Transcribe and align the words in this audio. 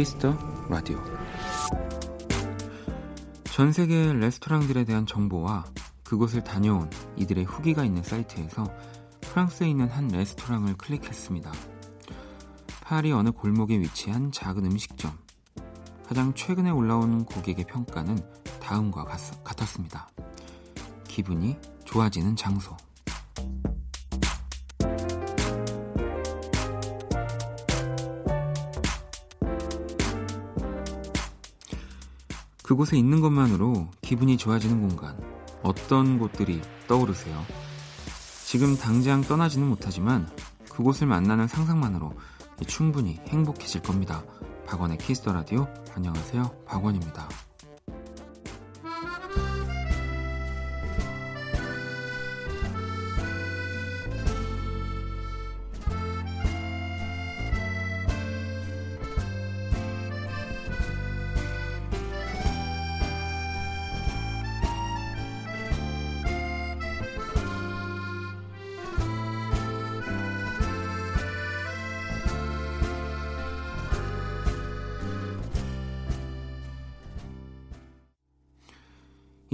Kiss 0.00 0.19
the 0.19 0.34
Radio 0.70 0.98
전 3.44 3.70
세계 3.70 4.14
레스토랑들에 4.14 4.84
대한 4.84 5.04
정보와 5.04 5.66
그곳을 6.04 6.42
다녀온 6.42 6.88
이들의 7.16 7.44
후기가 7.44 7.84
있는 7.84 8.02
사이트에서 8.02 8.64
프랑스에 9.20 9.68
있는 9.68 9.88
한 9.88 10.08
레스토랑을 10.08 10.78
클릭했습니다. 10.78 11.52
파리 12.80 13.12
어느 13.12 13.30
골목에 13.30 13.78
위치한 13.78 14.32
작은 14.32 14.64
음식점. 14.64 15.12
가장 16.08 16.32
최근에 16.32 16.70
올라온 16.70 17.26
고객의 17.26 17.66
평가는 17.66 18.18
다음과 18.58 19.04
같, 19.04 19.44
같았습니다. 19.44 20.08
기분이 21.08 21.58
좋아지는 21.84 22.36
장소. 22.36 22.74
그곳에 32.70 32.96
있는 32.96 33.20
것만으로 33.20 33.88
기분이 34.00 34.36
좋아지는 34.36 34.80
공간. 34.80 35.18
어떤 35.64 36.20
곳들이 36.20 36.62
떠오르세요? 36.86 37.44
지금 38.44 38.76
당장 38.76 39.22
떠나지는 39.22 39.66
못하지만 39.66 40.30
그곳을 40.70 41.08
만나는 41.08 41.48
상상만으로 41.48 42.12
충분히 42.68 43.18
행복해질 43.26 43.82
겁니다. 43.82 44.22
박원의 44.68 44.98
Kiss 44.98 45.17
the 45.17 45.32
Radio. 45.32 45.66
안녕하세요. 45.96 46.62
박원입니다. 46.64 47.28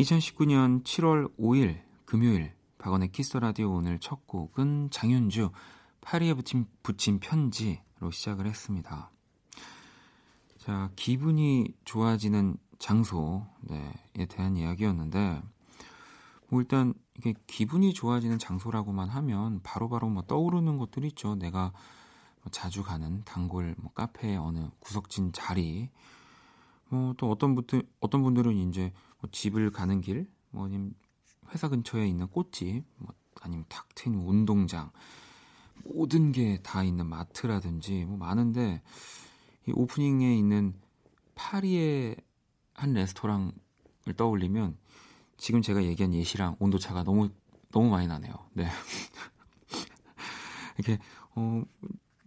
2019년 0.07 0.85
7월 0.85 1.37
5일 1.37 1.81
금요일 2.05 2.53
박원의 2.79 3.11
키스 3.11 3.37
라디오 3.39 3.73
오늘 3.73 3.99
첫 3.99 4.27
곡은 4.27 4.91
장윤주 4.91 5.51
파리에 6.01 6.35
붙인, 6.35 6.67
붙인 6.85 7.19
편지로 7.19 8.11
시작을 8.13 8.47
했습니다. 8.47 9.11
자, 10.59 10.91
기분이 10.95 11.75
좋아지는 11.85 12.57
장소에 12.79 14.27
대한 14.29 14.57
이야기였는데 14.57 15.43
뭐 16.49 16.61
일단 16.61 16.95
이게 17.19 17.35
기분이 17.49 17.93
좋아지는 17.93 18.39
장소라고만 18.39 19.09
하면 19.09 19.61
바로바로 19.65 20.01
바로 20.01 20.09
뭐 20.11 20.23
떠오르는 20.23 20.79
것들이 20.79 21.09
있죠. 21.09 21.35
내가 21.35 21.73
뭐 22.43 22.51
자주 22.53 22.85
가는 22.85 23.25
단골 23.25 23.75
뭐 23.79 23.93
카페의 23.93 24.37
어느 24.37 24.69
구석진 24.79 25.33
자리 25.33 25.91
뭐 26.91 27.15
또 27.17 27.31
어떤 27.31 27.55
분들 27.55 27.83
어떤 28.01 28.23
분들은 28.23 28.55
이제 28.69 28.93
뭐 29.27 29.31
집을 29.33 29.71
가는 29.71 30.01
길, 30.01 30.29
뭐 30.51 30.65
아니면 30.67 30.95
회사 31.51 31.69
근처에 31.69 32.07
있는 32.07 32.29
꽃집, 32.29 32.85
뭐 32.99 33.15
아니면 33.41 33.65
탁 33.69 33.89
트인 33.95 34.15
운동장, 34.15 34.91
모든 35.85 36.33
게 36.33 36.59
다 36.63 36.83
있는 36.83 37.07
마트라든지 37.07 38.05
뭐 38.05 38.17
많은데 38.17 38.83
이 39.69 39.73
오프닝에 39.75 40.37
있는 40.37 40.75
파리의 41.35 42.17
한 42.75 42.93
레스토랑을 42.95 43.53
떠올리면 44.17 44.77
지금 45.37 45.63
제가 45.63 45.85
얘기한 45.85 46.15
예시랑 46.15 46.57
온도 46.61 46.79
차가 46.79 47.03
너무 47.03 47.29
너무 47.71 47.91
많이 47.91 48.07
나네요. 48.07 48.33
네. 48.55 48.67
이렇게 50.79 50.99
어 51.35 51.63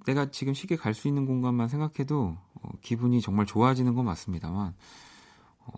내가 0.06 0.30
지금 0.31 0.54
쉽게 0.54 0.76
갈 0.76 0.94
수 0.94 1.08
있는 1.08 1.26
공간만 1.26 1.68
생각해도 1.70 2.38
어, 2.54 2.70
기분이 2.81 3.22
정말 3.22 3.46
좋아지는 3.46 3.96
건 3.96 4.06
맞습니다만 4.06 4.68
어, 4.68 4.74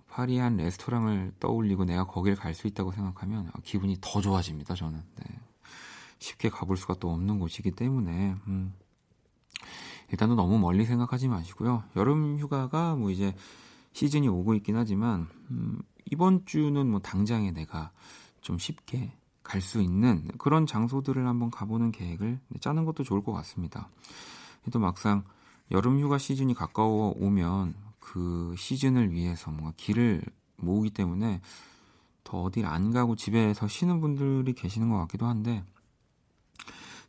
파리 0.07 0.37
한 0.37 0.57
레스토랑을 0.57 1.33
떠올리고 1.39 1.85
내가 1.85 2.05
거길 2.05 2.35
갈 2.35 2.53
수 2.53 2.67
있다고 2.67 2.91
생각하면 2.91 3.47
어, 3.47 3.59
기분이 3.63 3.97
더 4.01 4.21
좋아집니다. 4.21 4.75
저는 4.75 5.01
네. 5.15 5.39
쉽게 6.19 6.49
가볼 6.49 6.77
수가 6.77 6.95
또 6.99 7.11
없는 7.11 7.39
곳이기 7.39 7.71
때문에 7.71 8.35
음. 8.47 8.73
일단은 10.11 10.35
너무 10.35 10.59
멀리 10.59 10.85
생각하지 10.85 11.29
마시고요. 11.29 11.83
여름 11.95 12.37
휴가가 12.37 12.95
뭐 12.95 13.09
이제 13.11 13.33
시즌이 13.93 14.27
오고 14.27 14.53
있긴 14.55 14.75
하지만 14.75 15.27
음, 15.49 15.81
이번 16.11 16.45
주는 16.45 16.85
뭐 16.89 16.99
당장에 16.99 17.51
내가 17.51 17.91
좀 18.41 18.57
쉽게 18.57 19.13
갈 19.43 19.61
수 19.61 19.81
있는 19.81 20.27
그런 20.37 20.65
장소들을 20.65 21.25
한번 21.27 21.49
가보는 21.51 21.91
계획을 21.91 22.39
짜는 22.59 22.85
것도 22.85 23.03
좋을 23.03 23.23
것 23.23 23.31
같습니다. 23.33 23.89
또 24.71 24.79
막상 24.79 25.23
여름 25.71 25.99
휴가 25.99 26.17
시즌이 26.17 26.53
가까워 26.53 27.13
오면 27.17 27.73
그 28.01 28.53
시즌을 28.57 29.11
위해서 29.13 29.49
뭔가 29.51 29.71
기를 29.77 30.21
모으기 30.57 30.89
때문에 30.89 31.39
더 32.25 32.41
어디 32.43 32.65
안 32.65 32.91
가고 32.91 33.15
집에서 33.15 33.69
쉬는 33.69 34.01
분들이 34.01 34.51
계시는 34.53 34.89
것 34.89 34.97
같기도 34.99 35.25
한데 35.27 35.63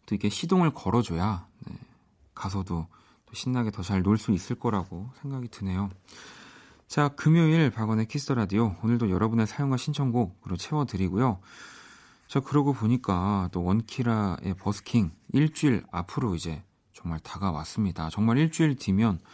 또 0.06 0.14
이게 0.14 0.28
시동을 0.28 0.70
걸어줘야 0.70 1.46
네, 1.66 1.74
가서도 2.34 2.86
또 3.26 3.34
신나게 3.34 3.70
더 3.72 3.82
잘 3.82 4.02
놀 4.04 4.16
수 4.16 4.30
있을 4.32 4.56
거라고 4.56 5.10
생각이 5.20 5.48
드네요. 5.48 5.90
자, 6.86 7.08
금요일 7.08 7.70
박원의 7.70 8.06
키스 8.06 8.24
더 8.24 8.34
라디오 8.34 8.76
오늘도 8.82 9.10
여러분의 9.10 9.46
사연과 9.46 9.78
신청곡으로 9.78 10.56
채워드리고요. 10.56 11.40
자, 12.28 12.40
그러고 12.40 12.72
보니까 12.74 13.48
또 13.52 13.64
원키라의 13.64 14.54
버스킹 14.58 15.10
일주일 15.32 15.84
앞으로 15.90 16.34
이제 16.34 16.62
정말 16.92 17.18
다가왔습니다. 17.20 18.10
정말 18.10 18.38
일주일 18.38 18.76
뒤면 18.76 19.18
네, 19.18 19.24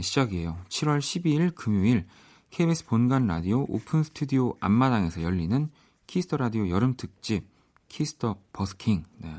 시작이에요. 0.00 0.58
7월 0.68 0.98
12일 0.98 1.54
금요일 1.54 2.06
KBS 2.50 2.86
본관 2.86 3.26
라디오 3.26 3.64
오픈 3.68 4.02
스튜디오 4.02 4.54
앞마당에서 4.60 5.22
열리는 5.22 5.70
키스 6.06 6.25
더 6.25 6.36
라디오 6.36 6.68
여름 6.68 6.94
특집 6.96 7.46
키스 7.88 8.18
더 8.18 8.36
버스킹. 8.52 9.04
네. 9.18 9.38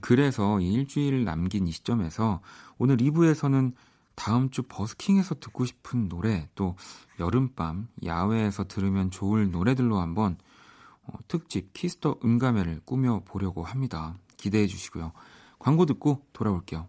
그래서 0.00 0.60
이 0.60 0.72
일주일 0.72 1.24
남긴 1.24 1.66
이 1.66 1.72
시점에서 1.72 2.40
오늘 2.78 2.96
2부에서는 2.96 3.74
다음 4.14 4.50
주 4.50 4.62
버스킹에서 4.62 5.36
듣고 5.36 5.64
싶은 5.64 6.08
노래 6.08 6.48
또 6.54 6.76
여름밤 7.18 7.88
야외에서 8.04 8.64
들으면 8.64 9.10
좋을 9.10 9.50
노래들로 9.50 9.98
한번 9.98 10.36
어, 11.02 11.14
특집 11.28 11.72
키스터 11.72 12.18
음감회를 12.24 12.80
꾸며 12.84 13.22
보려고 13.24 13.62
합니다. 13.62 14.16
기대해 14.36 14.66
주시고요. 14.66 15.12
광고 15.58 15.86
듣고 15.86 16.24
돌아올게요. 16.32 16.88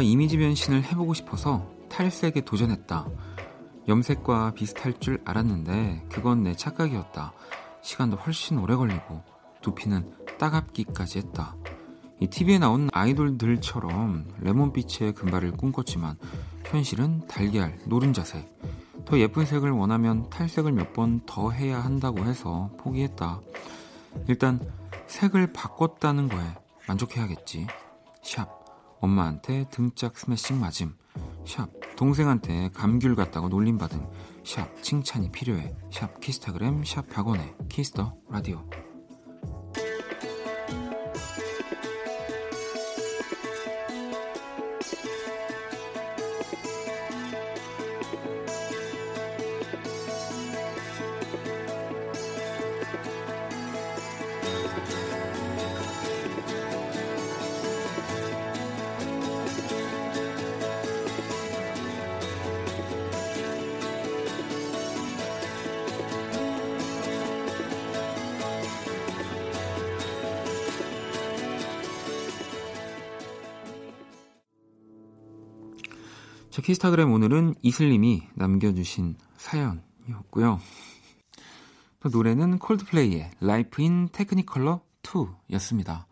뭔가 0.00 0.02
이미지 0.02 0.38
변신을 0.38 0.84
해보고 0.84 1.12
싶어서 1.12 1.68
탈색에 1.90 2.40
도전했다. 2.46 3.06
염색과 3.86 4.52
비슷할 4.54 4.98
줄 4.98 5.20
알았는데 5.26 6.06
그건 6.10 6.42
내 6.42 6.54
착각이었다. 6.54 7.34
시간도 7.82 8.16
훨씬 8.16 8.58
오래 8.58 8.74
걸리고 8.76 9.22
두피는 9.60 10.10
따갑기까지 10.38 11.18
했다. 11.18 11.54
이 12.18 12.26
TV에 12.28 12.58
나온 12.58 12.88
아이돌들처럼 12.92 14.26
레몬빛의 14.40 15.12
금발을 15.12 15.52
꿈꿨지만 15.52 16.16
현실은 16.64 17.26
달걀, 17.28 17.78
노른자색. 17.84 18.48
더 19.04 19.18
예쁜 19.18 19.44
색을 19.44 19.70
원하면 19.70 20.30
탈색을 20.30 20.72
몇 20.72 20.94
번 20.94 21.20
더 21.26 21.50
해야 21.50 21.78
한다고 21.84 22.24
해서 22.24 22.70
포기했다. 22.78 23.40
일단 24.28 24.60
색을 25.08 25.52
바꿨다는 25.52 26.28
거에 26.28 26.54
만족해야겠지. 26.88 27.66
샵. 28.22 28.59
엄마한테 29.00 29.66
등짝 29.70 30.16
스매싱 30.18 30.60
맞음. 30.60 30.94
샵. 31.46 31.68
동생한테 31.96 32.70
감귤 32.70 33.14
같다고 33.16 33.48
놀림받음. 33.48 34.06
샵 34.44 34.82
칭찬이 34.82 35.30
필요해 35.30 35.74
샵 35.90 36.18
키스타그램 36.20 36.82
샵 36.84 37.08
박원의 37.10 37.54
키스 37.68 37.97
더 37.97 38.14
라디오 38.30 38.64
자, 76.60 76.62
키스타그램 76.62 77.10
오늘은 77.10 77.54
이슬님이 77.62 78.22
남겨주신 78.34 79.16
사연이었고요. 79.38 80.60
또 82.00 82.08
노래는 82.10 82.58
콜드플레이의 82.58 83.30
Life 83.42 83.82
in 83.82 84.10
Technicolor 84.10 84.80
2였습니다. 85.02 86.04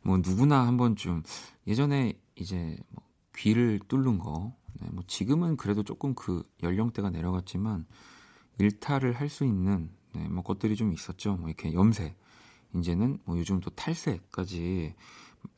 뭐 0.00 0.16
누구나 0.16 0.66
한 0.66 0.78
번쯤 0.78 1.22
예전에 1.66 2.14
이제 2.36 2.78
뭐 2.88 3.04
귀를 3.36 3.78
뚫는 3.88 4.16
거, 4.16 4.54
네, 4.80 4.88
뭐 4.90 5.04
지금은 5.06 5.58
그래도 5.58 5.82
조금 5.82 6.14
그 6.14 6.42
연령대가 6.62 7.10
내려갔지만 7.10 7.84
일탈을 8.58 9.12
할 9.20 9.28
수 9.28 9.44
있는 9.44 9.90
네, 10.14 10.26
뭐 10.28 10.42
것들이 10.44 10.76
좀 10.76 10.94
있었죠. 10.94 11.36
뭐 11.36 11.50
이렇게 11.50 11.74
염색, 11.74 12.16
이제는 12.74 13.18
뭐 13.26 13.36
요즘 13.36 13.60
또 13.60 13.68
탈색까지 13.68 14.94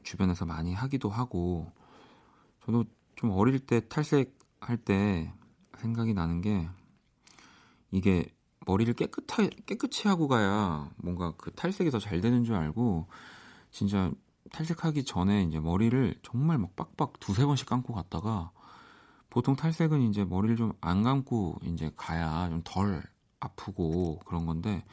주변에서 0.02 0.46
많이 0.46 0.74
하기도 0.74 1.10
하고 1.10 1.70
저도 2.64 2.84
좀 3.18 3.30
어릴 3.30 3.58
때 3.58 3.80
탈색할 3.88 4.76
때 4.84 5.32
생각이 5.76 6.14
나는 6.14 6.40
게 6.40 6.68
이게 7.90 8.32
머리를 8.66 8.94
깨끗하, 8.94 9.48
깨끗이 9.66 10.06
하고 10.08 10.28
가야 10.28 10.90
뭔가 10.96 11.34
그 11.36 11.50
탈색이 11.52 11.90
더 11.90 11.98
잘 11.98 12.20
되는 12.20 12.44
줄 12.44 12.54
알고 12.54 13.08
진짜 13.70 14.12
탈색하기 14.52 15.04
전에 15.04 15.42
이제 15.42 15.58
머리를 15.58 16.14
정말 16.22 16.58
막 16.58 16.76
빡빡 16.76 17.18
두세 17.20 17.44
번씩 17.44 17.66
감고 17.66 17.92
갔다가 17.94 18.50
보통 19.30 19.56
탈색은 19.56 20.02
이제 20.02 20.24
머리를 20.24 20.56
좀 20.56 20.72
안 20.80 21.02
감고 21.02 21.60
이제 21.64 21.90
가야 21.96 22.48
좀 22.50 22.62
덜 22.64 23.02
아프고 23.40 24.20
그런 24.26 24.46
건데 24.46 24.84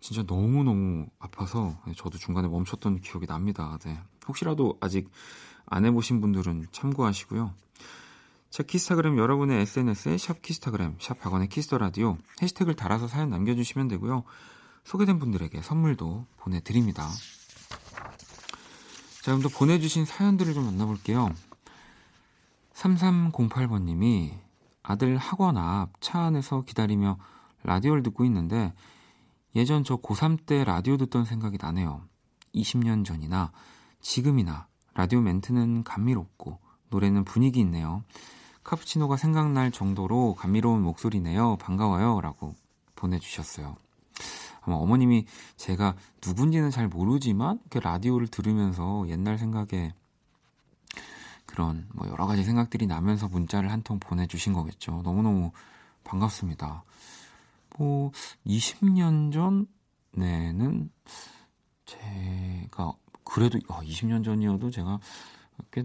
진짜 0.00 0.22
너무너무 0.26 1.06
아파서 1.18 1.80
저도 1.96 2.18
중간에 2.18 2.46
멈췄던 2.48 3.00
기억이 3.00 3.26
납니다. 3.26 3.78
네. 3.84 3.98
혹시라도 4.28 4.76
아직 4.80 5.08
안 5.66 5.84
해보신 5.84 6.20
분들은 6.20 6.68
참고하시고요. 6.72 7.52
자, 8.50 8.62
키스타그램 8.62 9.18
여러분의 9.18 9.60
SNS에 9.62 10.16
샵 10.18 10.40
키스타그램, 10.42 10.96
샵 11.00 11.18
박원의 11.20 11.48
키스 11.48 11.67
더 11.67 11.78
라디오 11.78 12.16
해시태그를 12.40 12.76
달아서 12.76 13.08
사연 13.08 13.30
남겨주시면 13.30 13.88
되고요. 13.88 14.22
소개된 14.84 15.18
분들에게 15.18 15.60
선물도 15.62 16.26
보내드립니다. 16.36 17.08
자, 19.22 19.32
그럼 19.32 19.42
또 19.42 19.48
보내주신 19.48 20.04
사연들을 20.04 20.54
좀 20.54 20.66
만나볼게요. 20.66 21.32
3308번님이 22.74 24.32
아들 24.82 25.16
학원 25.16 25.56
앞 25.56 25.90
차 26.00 26.20
안에서 26.20 26.62
기다리며 26.62 27.18
라디오를 27.62 28.02
듣고 28.02 28.24
있는데 28.26 28.74
예전 29.56 29.82
저 29.84 29.96
고3 29.96 30.44
때 30.46 30.64
라디오 30.64 30.96
듣던 30.98 31.24
생각이 31.24 31.56
나네요. 31.60 32.02
20년 32.54 33.04
전이나 33.04 33.52
지금이나 34.00 34.66
라디오 34.94 35.20
멘트는 35.20 35.84
감미롭고 35.84 36.58
노래는 36.90 37.24
분위기 37.24 37.60
있네요. 37.60 38.04
카푸치노가 38.62 39.16
생각날 39.16 39.70
정도로 39.70 40.34
감미로운 40.34 40.82
목소리네요. 40.82 41.56
반가워요. 41.56 42.20
라고 42.20 42.54
보내주셨어요. 42.94 43.76
아마 44.62 44.76
어머님이 44.76 45.26
제가 45.56 45.94
누군지는 46.24 46.70
잘 46.70 46.88
모르지만 46.88 47.58
이렇게 47.60 47.80
라디오를 47.80 48.28
들으면서 48.28 49.04
옛날 49.08 49.36
생각에 49.36 49.92
그런 51.44 51.86
뭐 51.92 52.08
여러 52.08 52.26
가지 52.26 52.42
생각들이 52.42 52.86
나면서 52.86 53.28
문자를 53.28 53.70
한 53.70 53.82
통 53.82 53.98
보내주신 53.98 54.54
거겠죠. 54.54 55.02
너무너무 55.04 55.52
반갑습니다. 56.04 56.84
뭐 57.76 58.10
20년 58.46 59.32
전에는 60.16 60.90
제가 61.84 62.94
그래도 63.24 63.58
아, 63.68 63.80
20년 63.82 64.24
전이어도 64.24 64.70
제가 64.70 65.00
꽤 65.72 65.84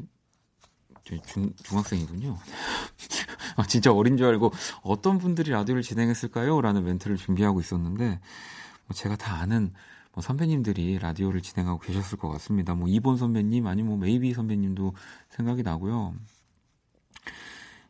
중, 1.26 1.52
중학생이군요. 1.64 2.38
아, 3.58 3.64
진짜 3.66 3.92
어린 3.92 4.18
줄 4.18 4.28
알고 4.28 4.52
어떤 4.84 5.18
분들이 5.18 5.52
라디오를 5.52 5.82
진행했을까요? 5.82 6.62
라는 6.62 6.84
멘트를 6.84 7.18
준비하고 7.18 7.60
있었는데 7.60 8.20
뭐 8.86 8.94
제가 8.94 9.16
다 9.16 9.36
아는 9.36 9.74
뭐 10.14 10.22
선배님들이 10.22 11.00
라디오를 11.00 11.42
진행하고 11.42 11.80
계셨을 11.80 12.18
것 12.18 12.30
같습니다. 12.30 12.76
뭐 12.76 12.88
이본 12.88 13.18
선배님 13.18 13.66
아니면 13.68 13.90
뭐 13.90 13.98
메이비 13.98 14.34
선배님도 14.34 14.94
생각이 15.30 15.64
나고요. 15.64 16.14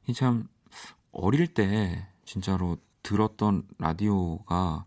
이 0.07 0.13
참 0.13 0.47
어릴 1.11 1.47
때 1.47 2.07
진짜로 2.25 2.77
들었던 3.03 3.63
라디오가 3.77 4.85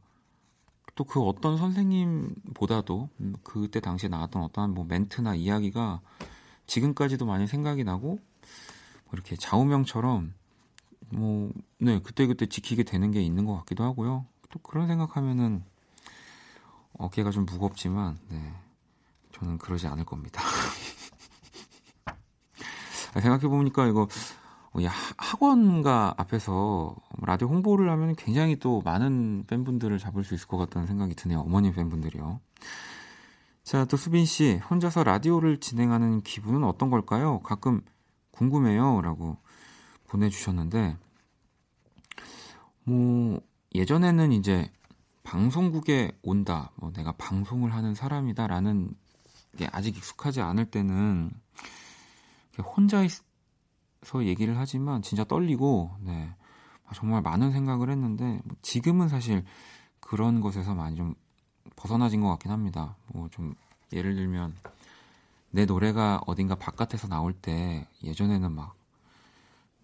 또 0.94 1.04
그 1.04 1.22
어떤 1.22 1.56
선생님보다도 1.56 3.08
그때 3.42 3.80
당시에 3.80 4.08
나왔던 4.08 4.42
어떠한 4.42 4.74
뭐 4.74 4.84
멘트나 4.84 5.34
이야기가 5.34 6.00
지금까지도 6.66 7.24
많이 7.26 7.46
생각이 7.46 7.82
나고 7.84 8.08
뭐 8.08 9.12
이렇게 9.12 9.36
좌우명처럼 9.36 10.34
뭐네 11.10 12.00
그때 12.02 12.26
그때 12.26 12.46
지키게 12.46 12.84
되는 12.84 13.10
게 13.10 13.22
있는 13.22 13.44
것 13.46 13.56
같기도 13.58 13.84
하고요. 13.84 14.26
또 14.50 14.58
그런 14.60 14.86
생각하면은 14.86 15.64
어깨가 16.94 17.30
좀 17.30 17.46
무겁지만 17.46 18.18
네 18.28 18.54
저는 19.32 19.58
그러지 19.58 19.86
않을 19.86 20.04
겁니다. 20.04 20.42
생각해 23.20 23.48
보니까 23.48 23.86
이거 23.86 24.08
학원가 25.16 26.14
앞에서 26.16 26.96
라디오 27.20 27.48
홍보를 27.48 27.90
하면 27.90 28.14
굉장히 28.16 28.56
또 28.56 28.80
많은 28.82 29.44
팬분들을 29.46 29.98
잡을 29.98 30.24
수 30.24 30.34
있을 30.34 30.48
것 30.48 30.56
같다는 30.56 30.86
생각이 30.86 31.14
드네요. 31.14 31.40
어머님 31.40 31.74
팬분들이요. 31.74 32.40
자, 33.64 33.84
또 33.84 33.96
수빈 33.96 34.24
씨, 34.24 34.56
혼자서 34.70 35.04
라디오를 35.04 35.60
진행하는 35.60 36.22
기분은 36.22 36.64
어떤 36.64 36.90
걸까요? 36.90 37.40
가끔 37.40 37.82
궁금해요. 38.32 39.02
라고 39.02 39.36
보내주셨는데, 40.08 40.96
뭐, 42.84 43.40
예전에는 43.74 44.32
이제 44.32 44.70
방송국에 45.22 46.12
온다, 46.22 46.72
뭐 46.76 46.92
내가 46.92 47.12
방송을 47.12 47.72
하는 47.72 47.94
사람이다라는 47.94 48.94
게 49.56 49.68
아직 49.70 49.96
익숙하지 49.96 50.40
않을 50.40 50.66
때는 50.66 51.30
혼자 52.58 53.02
있 53.02 53.10
어 54.14 54.22
얘기를 54.22 54.58
하지만 54.58 55.02
진짜 55.02 55.24
떨리고, 55.24 55.90
네. 56.00 56.34
정말 56.94 57.22
많은 57.22 57.52
생각을 57.52 57.90
했는데, 57.90 58.40
뭐 58.44 58.56
지금은 58.62 59.08
사실 59.08 59.44
그런 60.00 60.40
것에서 60.40 60.74
많이 60.74 60.96
좀 60.96 61.14
벗어나진 61.76 62.20
것 62.20 62.28
같긴 62.30 62.50
합니다. 62.52 62.96
뭐 63.12 63.28
좀 63.30 63.54
예를 63.92 64.14
들면 64.14 64.54
내 65.50 65.66
노래가 65.66 66.20
어딘가 66.26 66.54
바깥에서 66.54 67.08
나올 67.08 67.32
때 67.32 67.86
예전에는 68.02 68.52
막 68.52 68.74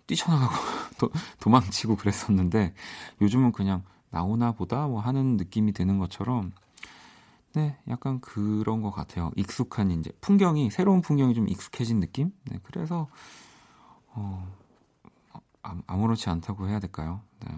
뛰쳐나가고 0.07 0.53
도, 0.99 1.11
도망치고 1.41 1.97
그랬었는데 1.97 2.75
요즘은 3.21 3.53
그냥 3.53 3.83
나오나 4.11 4.53
보다 4.53 4.87
뭐 4.87 5.01
하는 5.01 5.37
느낌이 5.37 5.73
드는 5.73 5.99
것처럼 5.99 6.53
네, 7.55 7.77
약간 7.89 8.21
그런 8.21 8.83
것 8.83 8.91
같아요. 8.91 9.31
익숙한 9.37 9.91
이제 9.91 10.11
풍경이 10.21 10.71
새로운 10.71 11.01
풍경이 11.03 11.35
좀 11.35 11.49
익숙해진 11.49 12.01
느낌? 12.01 12.33
네, 12.45 12.59
그래서 12.63 13.09
어, 14.15 14.47
아무렇지 15.87 16.31
않다고 16.31 16.69
해야 16.69 16.81
될까요? 16.81 17.23
네. 17.41 17.55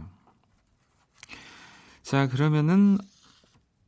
자, 2.03 2.29
그러면은 2.29 2.99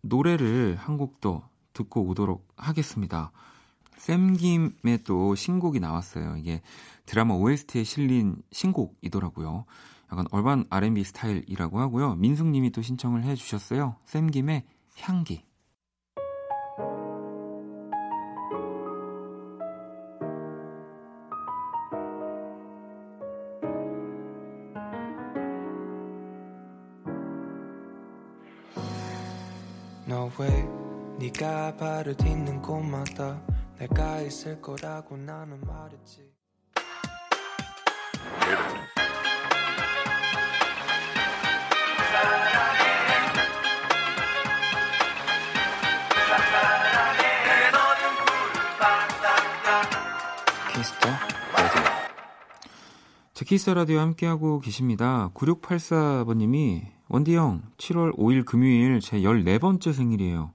노래를 0.02 0.76
한 0.76 0.96
곡도 0.96 1.42
듣고 1.72 2.06
오도록 2.06 2.46
하겠습니다. 2.56 3.32
샘김의 3.96 5.04
또 5.04 5.34
신곡이 5.34 5.80
나왔어요. 5.80 6.36
이게 6.36 6.60
드라마 7.06 7.34
OST에 7.34 7.84
실린 7.84 8.42
신곡이더라고요. 8.50 9.64
약간 10.10 10.26
얼반 10.30 10.66
R&B 10.70 11.04
스타일이라고 11.04 11.80
하고요. 11.80 12.16
민숙님이 12.16 12.70
또 12.70 12.82
신청을 12.82 13.24
해주셨어요. 13.24 13.96
샘김의 14.04 14.64
향기. 14.98 15.44
네가 31.72 31.76
발을 31.76 32.16
딛는 32.16 32.62
곳마다 32.62 33.40
내가 33.78 34.20
있을 34.20 34.60
거라고 34.60 35.16
나는 35.16 35.60
말했지 35.60 36.32
키스 50.74 50.95
더 50.95 51.08
라디오. 51.52 51.82
자, 53.34 53.44
키스 53.44 53.60
더 53.61 53.70
라디오 53.70 53.98
함께하고 54.00 54.60
계십니다. 54.60 55.30
9684번님이 55.34 56.86
원디 57.08 57.36
형 57.36 57.62
7월 57.76 58.16
5일 58.16 58.44
금요일 58.44 59.00
제 59.00 59.20
14번째 59.20 59.92
생일이에요. 59.92 60.52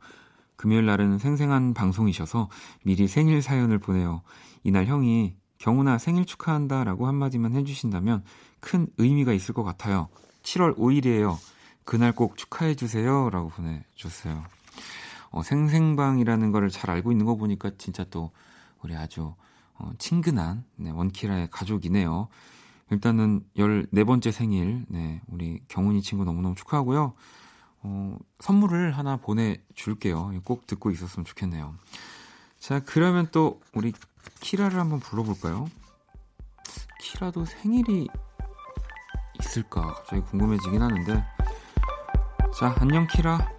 금요일 0.57 0.85
날은 0.85 1.19
생생한 1.19 1.73
방송이셔서 1.73 2.49
미리 2.83 3.07
생일 3.07 3.41
사연을 3.41 3.77
보내요. 3.77 4.23
이날 4.63 4.85
형이 4.85 5.35
경훈아 5.59 5.97
생일 5.97 6.25
축하한다 6.25 6.83
라고 6.83 7.07
한마디만 7.07 7.53
해주신다면 7.53 8.23
큰 8.59 8.87
의미가 8.97 9.33
있을 9.33 9.53
것 9.53 9.63
같아요. 9.63 10.09
7월 10.43 10.75
5일이에요. 10.75 11.37
그날 11.85 12.11
꼭 12.11 12.37
축하해주세요. 12.37 13.29
라고 13.29 13.49
보내줬어요. 13.49 14.43
어, 15.29 15.43
생생방이라는 15.43 16.51
거를 16.51 16.69
잘 16.69 16.89
알고 16.89 17.11
있는 17.11 17.25
거 17.25 17.35
보니까 17.35 17.71
진짜 17.77 18.03
또 18.09 18.31
우리 18.81 18.95
아주 18.95 19.35
어, 19.75 19.91
친근한 19.99 20.63
네, 20.75 20.89
원키라의 20.89 21.49
가족이네요. 21.51 22.27
일단은 22.89 23.41
14번째 23.57 24.31
생일, 24.31 24.85
네, 24.87 25.21
우리 25.27 25.59
경훈이 25.67 26.01
친구 26.01 26.23
너무너무 26.23 26.55
축하하고요. 26.55 27.13
어, 27.87 28.17
선물을 28.39 28.97
하나 28.97 29.15
보내줄게요. 29.15 30.41
꼭 30.43 30.67
듣고 30.67 30.91
있었으면 30.91 31.23
좋겠네요. 31.25 31.75
자, 32.59 32.81
그러면 32.85 33.29
또 33.31 33.61
우리 33.73 33.93
키라를 34.41 34.77
한번 34.77 34.99
불러볼까요? 34.99 35.69
키라도 36.99 37.45
생일이 37.45 38.07
있을까? 39.39 39.93
갑자기 39.93 40.21
궁금해지긴 40.23 40.81
하는데. 40.81 41.23
자, 42.59 42.75
안녕, 42.79 43.07
키라. 43.07 43.51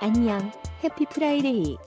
안녕, 0.00 0.50
Happy 0.82 1.06
Friday. 1.06 1.78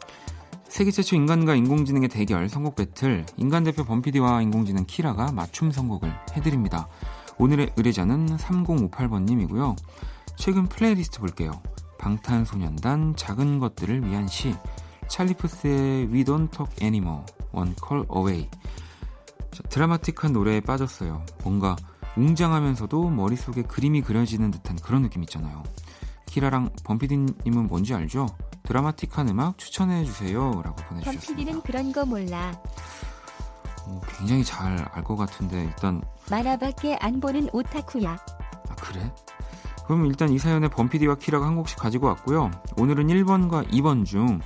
세계 0.69 0.89
최초 0.89 1.17
인간과 1.17 1.55
인공지능의 1.55 2.07
대결 2.07 2.47
선곡 2.47 2.77
배틀 2.77 3.25
인간 3.35 3.65
대표 3.65 3.83
범피디와 3.83 4.41
인공지능 4.41 4.85
키라가 4.85 5.33
맞춤 5.33 5.69
선곡을 5.69 6.13
해드립니다. 6.31 6.87
오늘의 7.37 7.73
의뢰자는 7.75 8.37
3058번님이고요. 8.37 9.75
최근 10.41 10.65
플레이리스트 10.67 11.19
볼게요. 11.19 11.51
방탄소년단 11.99 13.15
작은 13.15 13.59
것들을 13.59 14.07
위한 14.07 14.27
시 14.27 14.55
찰리푸스의 15.07 16.07
We 16.07 16.23
Don't 16.23 16.49
Talk 16.49 16.75
Anymore 16.81 17.23
One 17.51 17.75
Call 17.87 18.07
Away 18.11 18.49
자, 19.51 19.61
드라마틱한 19.69 20.33
노래에 20.33 20.61
빠졌어요. 20.61 21.23
뭔가 21.43 21.75
웅장하면서도 22.17 23.09
머릿속에 23.11 23.61
그림이 23.61 24.01
그려지는 24.01 24.49
듯한 24.49 24.77
그런 24.77 25.03
느낌 25.03 25.21
있잖아요. 25.21 25.61
키라랑 26.25 26.71
범피디님은 26.85 27.67
뭔지 27.67 27.93
알죠? 27.93 28.25
드라마틱한 28.63 29.29
음악 29.29 29.59
추천해 29.59 30.03
주세요. 30.05 30.59
라고 30.65 30.75
보내주셨습니다. 30.87 31.27
범피디는 31.27 31.61
그런 31.61 31.91
거 31.91 32.03
몰라. 32.03 32.59
어, 33.85 34.01
굉장히 34.17 34.43
잘 34.43 34.87
알 34.91 35.03
것 35.03 35.15
같은데 35.17 35.65
일단 35.65 36.01
만화밖에 36.31 36.95
안 36.99 37.19
보는 37.19 37.49
오타쿠야. 37.53 38.17
아 38.69 38.75
그래? 38.75 39.13
그럼 39.91 40.05
일단 40.05 40.29
이 40.29 40.39
사연에 40.39 40.69
범피디와 40.69 41.15
키라가 41.15 41.45
한 41.45 41.57
곡씩 41.57 41.77
가지고 41.77 42.07
왔고요. 42.07 42.49
오늘은 42.77 43.07
1번과 43.07 43.69
2번 43.71 44.05
중 44.05 44.39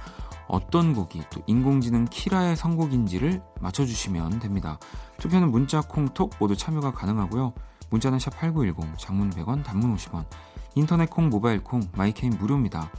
어떤 0.47 0.95
곡이 0.95 1.21
또 1.29 1.39
인공지능 1.45 2.05
키라의 2.05 2.55
선곡인지를 2.55 3.43
맞춰주시면 3.61 4.39
됩니다. 4.39 4.79
투표는 5.19 5.51
문자, 5.51 5.81
콩, 5.81 6.07
톡 6.15 6.31
모두 6.39 6.55
참여가 6.55 6.91
가능하고요. 6.93 7.53
문자는 7.91 8.17
샵 8.17 8.35
8910, 8.39 8.97
장문 8.97 9.29
100원, 9.29 9.63
단문 9.63 9.95
50원, 9.95 10.25
인터넷 10.73 11.11
콩, 11.11 11.29
모바일 11.29 11.63
콩, 11.63 11.81
My 11.95 12.07
K는 12.07 12.35
무료입니다. 12.39 12.89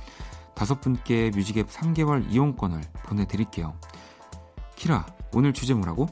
다섯 0.55 0.81
분께 0.81 1.33
music 1.35 1.56
앱 1.56 1.69
3개월 1.69 2.31
이용권을 2.31 2.81
보내드릴게요. 3.07 3.75
키라, 4.77 5.05
오늘 5.35 5.53
주제 5.53 5.75
뭐라고? 5.75 6.07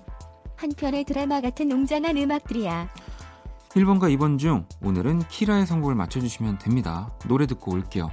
한편의 0.57 1.05
드라마 1.05 1.41
같은 1.41 1.71
웅장한 1.71 2.17
음악들이야. 2.17 2.89
1번과 3.75 4.03
2번 4.17 4.39
중 4.39 4.67
오늘은 4.83 5.27
키라의 5.29 5.67
선곡을 5.67 5.97
맞춰주시면 5.97 6.59
됩니다. 6.59 7.13
노래 7.27 7.47
듣고 7.47 7.73
올게요. 7.73 8.11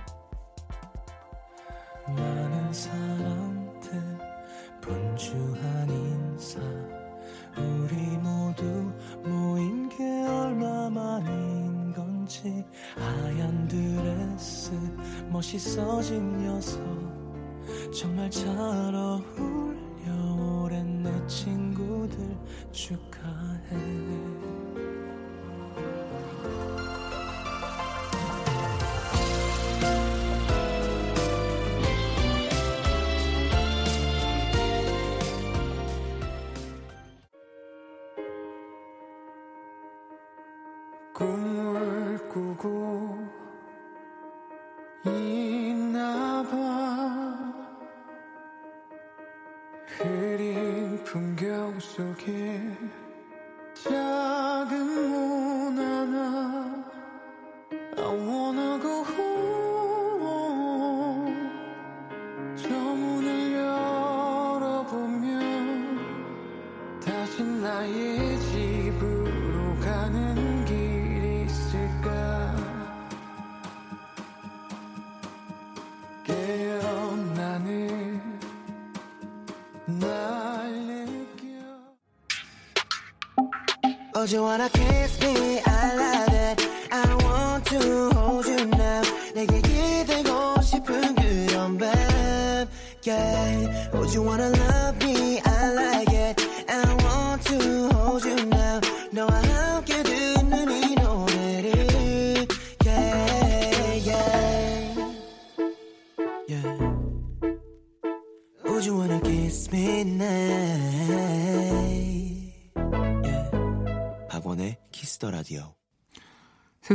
Oh, 84.21 84.25
you 84.25 84.43
wanna 84.43 84.69
kiss 84.69 85.19
me? 85.21 85.70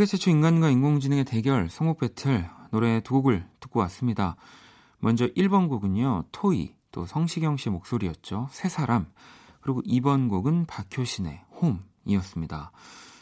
세계 0.06 0.18
최초 0.18 0.30
인간과 0.30 0.70
인공지능의 0.70 1.24
대결 1.24 1.68
성곡 1.68 1.98
배틀 1.98 2.48
노래 2.70 3.00
두 3.00 3.14
곡을 3.14 3.44
듣고 3.58 3.80
왔습니다. 3.80 4.36
먼저 5.00 5.26
1번 5.26 5.68
곡은요. 5.68 6.26
토이 6.30 6.74
또 6.92 7.06
성시경 7.06 7.56
씨 7.56 7.70
목소리였죠. 7.70 8.46
새 8.52 8.68
사람 8.68 9.10
그리고 9.60 9.82
2번 9.82 10.30
곡은 10.30 10.66
박효신의 10.66 11.42
홈이었습니다. 12.06 12.70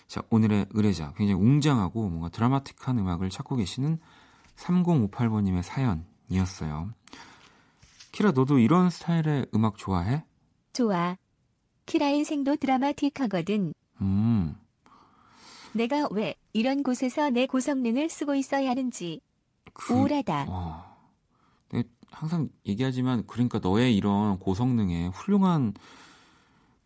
자 0.06 0.22
오늘의 0.28 0.66
의뢰자 0.70 1.14
굉장히 1.16 1.40
웅장하고 1.40 2.06
뭔가 2.10 2.28
드라마틱한 2.28 2.98
음악을 2.98 3.30
찾고 3.30 3.56
계시는 3.56 3.98
3058번님의 4.56 5.62
사연이었어요. 5.62 6.90
키라 8.12 8.32
너도 8.32 8.58
이런 8.58 8.90
스타일의 8.90 9.46
음악 9.54 9.78
좋아해? 9.78 10.22
좋아. 10.74 11.16
키라 11.86 12.08
인생도 12.08 12.56
드라마틱하거든. 12.56 13.72
음 14.02 14.56
내가 15.72 16.08
왜 16.10 16.34
이런 16.54 16.82
곳에서 16.82 17.30
내 17.30 17.46
고성능을 17.46 18.08
쓰고 18.08 18.36
있어야 18.36 18.70
하는지 18.70 19.20
그, 19.74 19.92
우울하다. 19.92 20.46
어, 20.48 20.94
항상 22.10 22.48
얘기하지만 22.64 23.26
그러니까 23.26 23.58
너의 23.58 23.96
이런 23.96 24.38
고성능에 24.38 25.08
훌륭한 25.08 25.74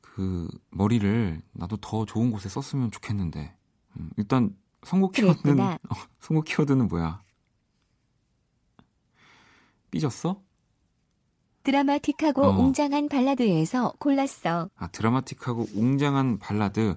그 0.01 0.49
머리를 0.71 1.43
나도 1.53 1.77
더 1.77 2.07
좋은 2.07 2.31
곳에 2.31 2.49
썼으면 2.49 2.91
좋겠는데 2.91 3.55
음, 3.99 4.11
일단 4.17 4.57
선곡 4.85 5.13
키워드는 5.13 5.61
어, 5.61 5.95
선곡 6.21 6.47
키워드는 6.47 6.89
뭐야? 6.89 7.23
삐졌어? 9.91 10.41
드라마틱하고 11.63 12.43
어. 12.43 12.59
웅장한 12.59 13.11
발라드에서 13.11 13.93
골랐어. 13.99 14.71
아 14.75 14.89
드라마틱하고 14.89 15.67
웅장한 15.75 16.39
발라드 16.39 16.97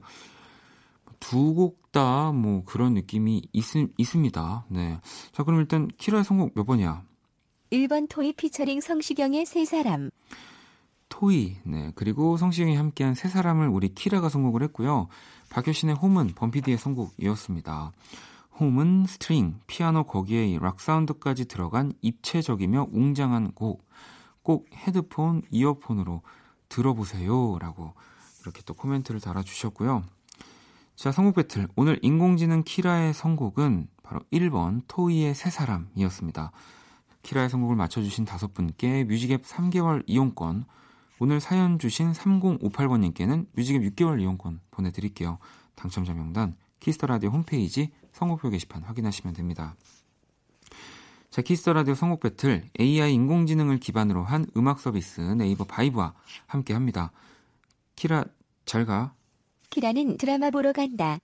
두 1.22 1.54
곡 1.56 1.82
다 1.92 2.32
뭐 2.32 2.64
그런 2.66 2.94
느낌이 2.94 3.42
있, 3.52 3.66
있습니다. 3.98 4.66
네. 4.70 5.00
자 5.32 5.44
그럼 5.44 5.60
일단 5.60 5.88
키라의 5.98 6.24
선곡 6.24 6.54
몇 6.56 6.66
번이야? 6.66 7.04
1번 7.72 8.08
토이 8.10 8.34
피처링 8.34 8.82
성시경의 8.82 9.46
세 9.46 9.66
사람. 9.66 10.10
토이, 11.10 11.58
네. 11.66 11.92
그리고 11.96 12.38
성시경이 12.38 12.76
함께한 12.78 13.16
세 13.16 13.28
사람을 13.28 13.68
우리 13.68 13.94
키라가 13.94 14.30
선곡을 14.30 14.64
했고요. 14.64 15.10
박효신의 15.50 15.96
Home은 15.96 16.34
범피디의 16.36 16.78
선곡이었습니다. 16.78 17.92
Home은 18.60 19.06
string, 19.08 19.60
피아노 19.68 20.04
거기에 20.06 20.58
락 20.60 20.80
사운드까지 20.80 21.46
들어간 21.46 21.92
입체적이며 22.02 22.88
웅장한 22.94 23.52
곡. 23.52 23.86
꼭 24.44 24.68
헤드폰, 24.74 25.42
이어폰으로 25.52 26.22
들어보세요. 26.70 27.58
라고 27.60 27.94
이렇게 28.42 28.62
또 28.66 28.74
코멘트를 28.74 29.20
달아주셨고요. 29.20 30.04
자, 31.02 31.12
선곡 31.12 31.34
배틀. 31.34 31.68
오늘 31.76 31.98
인공지능 32.04 32.62
키라의 32.62 33.16
선곡은 33.16 33.88
바로 34.04 34.22
1번 34.32 34.84
토이의 34.88 35.34
세 35.34 35.50
사람이었습니다. 35.50 36.52
키라의 37.24 37.50
선곡을 37.50 37.76
맞춰주신 37.76 38.26
다섯 38.26 38.54
분께 38.54 39.04
뮤직앱 39.06 39.42
3개월 39.42 40.04
이용권, 40.06 40.66
오늘 41.18 41.40
사연 41.40 41.80
주신 41.80 42.12
3058번님께는 42.12 43.48
뮤직앱 43.54 43.82
6개월 43.82 44.22
이용권 44.22 44.60
보내드릴게요. 44.70 45.40
당첨자 45.74 46.14
명단 46.14 46.56
키스터라디오 46.80 47.32
홈페이지 47.32 47.90
선곡표 48.12 48.52
게시판 48.52 48.84
확인하시면 48.84 49.34
됩니다. 49.34 49.76
자, 51.32 51.42
키스 51.42 51.62
더 51.62 51.75
라디오 51.75 51.96
선곡 51.96 52.20
배틀 52.20 52.70
AI 52.80 53.16
인공지능을 53.16 53.80
기반으로 53.80 54.24
한 54.24 54.46
음악 54.56 54.80
서비스 54.80 55.20
네이버 55.22 55.64
바이브와 55.64 56.14
함께 56.46 56.76
합니다. 56.76 57.12
키라 57.96 58.24
잘 58.68 58.86
가. 58.86 59.16
키라는 59.72 60.18
드라마 60.18 60.52
보러 60.52 60.72
간다. 60.74 61.18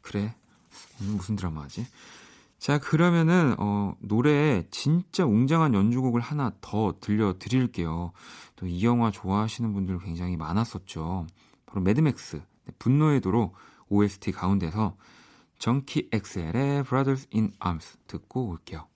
그래. 0.00 0.34
오늘 1.00 1.14
무슨 1.14 1.36
드라마 1.36 1.62
하지? 1.64 1.86
자, 2.58 2.78
그러면은, 2.78 3.56
어, 3.58 3.94
노래 3.98 4.64
진짜 4.70 5.26
웅장한 5.26 5.74
연주곡을 5.74 6.20
하나 6.20 6.52
더 6.60 6.94
들려 7.00 7.34
드릴게요. 7.38 8.12
또 8.56 8.66
이 8.66 8.84
영화 8.84 9.10
좋아하시는 9.10 9.72
분들 9.72 9.98
굉장히 9.98 10.36
많았었죠. 10.36 11.26
바로 11.66 11.80
매드맥스, 11.80 12.36
네, 12.36 12.72
분노의 12.78 13.20
도로 13.20 13.52
OST 13.88 14.30
가운데서 14.30 14.96
정키 15.58 16.10
XL의 16.12 16.84
Brothers 16.84 17.26
in 17.34 17.52
Arms 17.64 17.98
듣고 18.06 18.46
올게요. 18.48 18.86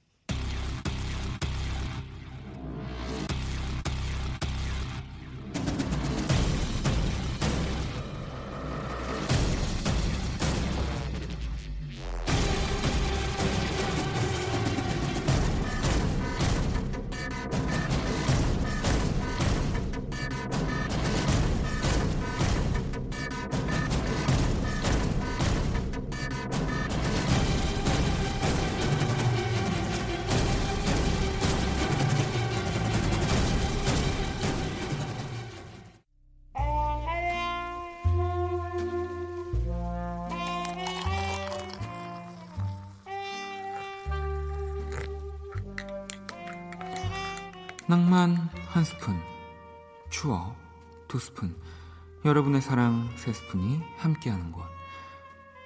세 53.26 53.32
스푼이 53.32 53.82
함께하는 53.96 54.52
곳. 54.52 54.62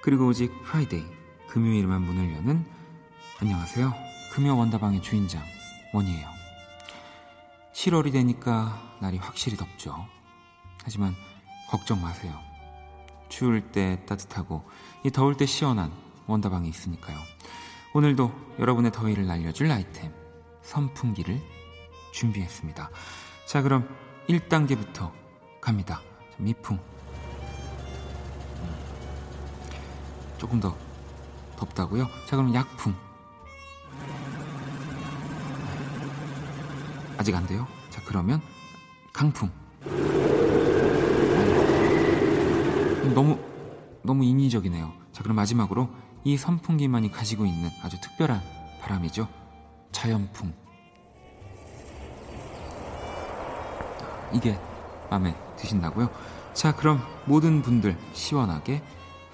그리고 0.01 0.25
오직 0.25 0.51
Friday, 0.63 1.05
금요일만 1.47 2.01
문을 2.01 2.33
여는 2.37 2.65
안녕하세요. 3.39 3.93
금요 4.33 4.57
원다방의 4.57 5.03
주인장 5.03 5.43
원이에요. 5.93 6.27
7월이 7.73 8.13
되니까 8.13 8.97
날이 8.99 9.19
확실히 9.19 9.57
덥죠. 9.57 10.07
하지만 10.83 11.13
걱정 11.69 12.01
마세요. 12.01 12.33
추울 13.29 13.61
때 13.71 14.03
따뜻하고 14.07 14.67
이 15.05 15.11
더울 15.11 15.37
때 15.37 15.45
시원한 15.45 15.91
원다방이 16.25 16.67
있으니까요. 16.67 17.15
오늘도 17.93 18.55
여러분의 18.57 18.91
더위를 18.91 19.27
날려줄 19.27 19.71
아이템 19.71 20.11
선풍기를 20.63 21.39
준비했습니다. 22.11 22.89
자, 23.45 23.61
그럼 23.61 23.87
1단계부터 24.27 25.11
갑니다. 25.61 26.01
미풍. 26.39 26.79
조금 30.41 30.59
더 30.59 30.75
덥다고요? 31.55 32.07
자, 32.25 32.35
그럼 32.35 32.51
약풍. 32.55 32.95
아직 37.15 37.35
안 37.35 37.45
돼요? 37.45 37.67
자, 37.91 38.01
그러면 38.03 38.41
강풍. 39.13 39.51
너무 43.13 43.37
너무 44.01 44.23
인위적이네요. 44.23 44.91
자, 45.11 45.21
그럼 45.21 45.35
마지막으로 45.35 45.91
이 46.23 46.35
선풍기만이 46.37 47.11
가지고 47.11 47.45
있는 47.45 47.69
아주 47.83 48.01
특별한 48.01 48.41
바람이죠. 48.81 49.27
자연풍. 49.91 50.51
이게 54.33 54.59
마음에 55.07 55.35
드신다고요? 55.57 56.09
자, 56.55 56.75
그럼 56.75 56.99
모든 57.25 57.61
분들 57.61 57.95
시원하게 58.13 58.81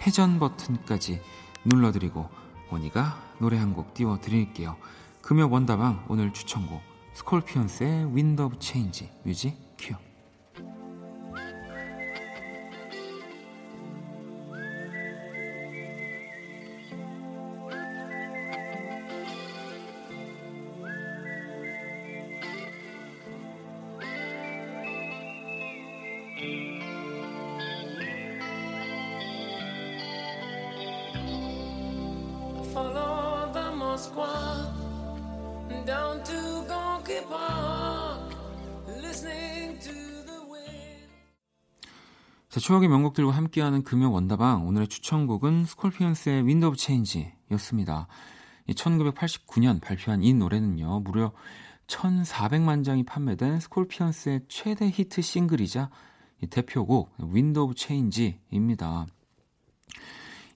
회전 0.02 0.40
버튼까지 0.40 1.22
눌러드리고 1.66 2.30
원이가 2.70 3.18
노래 3.40 3.58
한 3.58 3.74
곡 3.74 3.94
띄워드릴게요. 3.94 4.78
금요 5.22 5.50
원다방 5.50 6.06
오늘 6.08 6.32
추천곡 6.34 6.82
스콜피언스의 7.14 8.16
Wind 8.16 8.42
of 8.42 8.60
Change 8.60 9.10
music 9.24 9.67
자, 42.58 42.60
추억의 42.60 42.90
명곡들과 42.90 43.34
함께하는 43.34 43.84
금요 43.84 44.12
원다방 44.12 44.66
오늘의 44.66 44.88
추천곡은 44.88 45.66
스콜피언스의 45.66 46.48
Wind 46.48 46.66
of 46.66 46.76
Change였습니다. 46.76 48.08
1989년 48.70 49.80
발표한 49.80 50.24
이 50.24 50.34
노래는요. 50.34 51.02
무려 51.02 51.34
1,400만 51.86 52.84
장이 52.84 53.04
판매된 53.04 53.60
스콜피언스의 53.60 54.46
최대 54.48 54.90
히트 54.92 55.22
싱글이자 55.22 55.92
이 56.42 56.48
대표곡 56.48 57.14
Wind 57.20 57.60
of 57.60 57.76
Change입니다. 57.76 59.06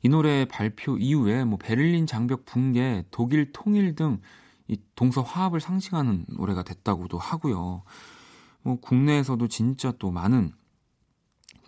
이 0.02 0.10
노래 0.10 0.46
발표 0.46 0.98
이후에 0.98 1.46
뭐 1.46 1.60
베를린 1.60 2.08
장벽 2.08 2.46
붕괴, 2.46 3.04
독일 3.12 3.52
통일 3.52 3.94
등 3.94 4.20
이 4.68 4.78
동서 4.96 5.22
화합을 5.22 5.60
상징하는 5.60 6.26
노래가 6.30 6.64
됐다고도 6.64 7.20
하고요. 7.20 7.84
뭐 8.64 8.80
국내에서도 8.80 9.48
진짜 9.50 9.92
또 10.00 10.10
많은 10.10 10.54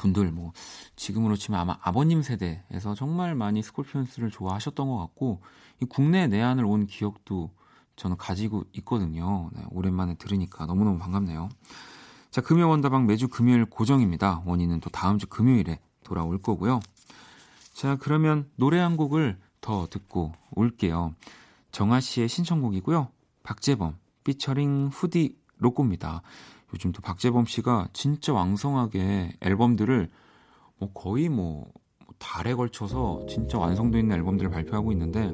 분들 0.04 0.32
뭐 0.32 0.52
지금으로 0.96 1.36
치면 1.36 1.60
아마 1.60 1.78
아버님 1.82 2.22
세대에서 2.22 2.94
정말 2.96 3.36
많이 3.36 3.64
스콜피언스를 3.64 4.30
좋아하셨던 4.32 4.88
것 4.88 4.98
같고 4.98 5.42
이 5.82 5.86
국내 5.86 6.28
내한을 6.28 6.66
온 6.66 6.88
기억도 6.88 7.52
저는 7.96 8.18
가지고 8.18 8.64
있거든요. 8.74 9.50
네, 9.54 9.64
오랜만에 9.72 10.16
들으니까 10.16 10.66
너무너무 10.66 11.00
반갑네요. 11.00 11.50
자, 12.32 12.42
금요 12.42 12.68
원다방 12.68 13.06
매주 13.06 13.28
금요일 13.28 13.66
고정입니다. 13.66 14.44
원인은 14.46 14.80
또 14.80 14.90
다음 14.90 15.20
주 15.20 15.28
금요일에 15.28 15.80
돌아올 16.04 16.42
거고요. 16.42 16.80
자, 17.74 17.96
그러면 17.96 18.50
노래 18.56 18.80
한 18.80 18.98
곡을 18.98 19.38
더 19.62 19.88
듣고 19.90 20.34
올게요. 20.52 21.14
정아 21.72 22.02
씨의 22.02 22.28
신청곡이고요. 22.28 23.08
박재범, 23.44 23.98
피처링 24.24 24.90
후디 24.92 25.38
로꼬입니다. 25.60 26.24
요즘 26.74 26.92
또 26.92 27.02
박재범 27.02 27.46
씨가 27.46 27.90
진짜 27.94 28.34
왕성하게 28.34 29.34
앨범들을 29.42 30.10
뭐 30.80 30.92
거의 30.94 31.30
뭐 31.30 31.68
달에 32.18 32.56
걸쳐서 32.56 33.26
진짜 33.30 33.60
완성도 33.60 33.98
있는 33.98 34.16
앨범들을 34.18 34.50
발표하고 34.50 34.92
있는데 34.92 35.32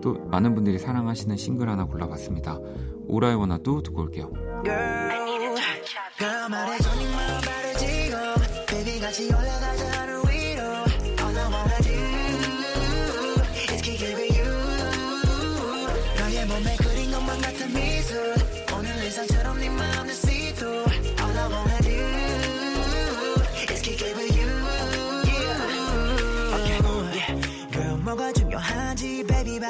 또 0.00 0.14
많은 0.30 0.54
분들이 0.54 0.78
사랑하시는 0.78 1.36
싱글 1.36 1.68
하나 1.68 1.84
골라봤습니다. 1.84 2.58
오라이 3.06 3.34
원화도 3.34 3.82
듣고 3.82 4.02
올게요. 4.02 4.32
너의 16.18 16.46
몸에 16.46 16.76
그린 16.76 17.10
것만 17.12 17.40
같은 17.42 17.74
의상처럼 19.04 19.58
네 19.60 19.68
마음을 19.68 20.12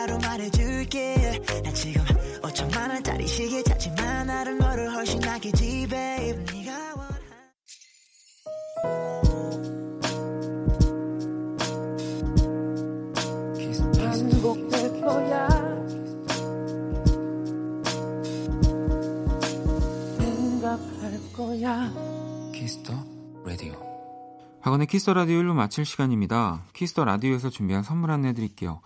바로 0.04 0.18
말해줄게 0.18 1.40
난 1.62 1.74
지금 1.74 2.04
5천만 2.42 2.90
원짜리 2.90 3.26
시계 3.26 3.62
찾지만 3.62 4.26
나를 4.26 4.58
너를 4.58 4.92
훨씬 4.92 5.24
아끼지 5.24 5.86
babe 5.88 6.23
거야 21.54 21.92
Kiss 22.52 22.75
the 22.75 22.92
라디오. 23.44 23.74
박원의 24.60 24.86
Kiss 24.88 25.03
the 25.03 25.14
라디오 25.14 25.40
1부 25.40 25.54
마칠 25.54 25.84
시간입니다. 25.84 26.64
Kiss 26.72 26.90
the 26.90 27.04
라디오에서 27.04 27.50
준비한 27.50 27.84
선물 27.84 28.10
안내 28.10 28.32
드릴게요. 28.32 28.80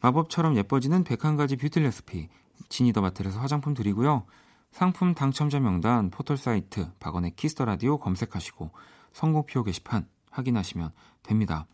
마법처럼 0.00 0.56
예뻐지는 0.56 1.02
101가지 1.02 1.58
뷰티 1.58 1.80
레시피 1.80 2.28
지니더 2.68 3.00
바틀에서 3.00 3.40
화장품 3.40 3.74
드리고요. 3.74 4.26
상품 4.70 5.14
당첨자 5.14 5.58
명단 5.58 6.10
포털 6.10 6.36
사이트 6.36 6.88
박원의 7.00 7.32
Kiss 7.36 7.52
the 7.52 7.64
라디오 7.64 7.98
검색하시고 7.98 8.70
선곡표 9.12 9.64
게시판 9.64 10.06
확인하시면 10.30 10.92
됩니다. 11.22 11.66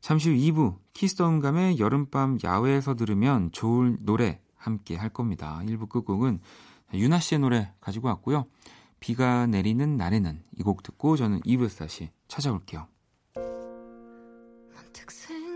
잠시 0.00 0.30
후 0.30 0.36
2부 0.36 0.76
Kiss 0.94 1.13
the 1.13 1.28
음감회 1.28 1.78
여름밤 1.78 2.38
야외에서 2.42 2.94
들으면 2.94 3.50
좋을 3.52 3.98
노래 4.00 4.40
함께 4.56 4.96
할 4.96 5.10
겁니다. 5.10 5.60
1부 5.64 5.88
끝곡은 5.88 6.40
유나 6.94 7.18
씨의 7.18 7.40
노래 7.40 7.72
가지고 7.80 8.08
왔고요. 8.08 8.46
비가 9.00 9.46
내리는 9.46 9.96
날에는 9.96 10.42
이 10.58 10.62
곡 10.62 10.82
듣고 10.82 11.16
저는 11.16 11.40
2부에서 11.40 11.78
다시 11.78 12.10
찾아올게요. 12.28 12.86
문득 13.34 15.10
생 15.10 15.50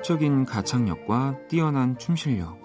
폭발적인 0.00 0.44
가창력과 0.44 1.48
뛰어난 1.48 1.96
춤 1.98 2.16
실력 2.16 2.58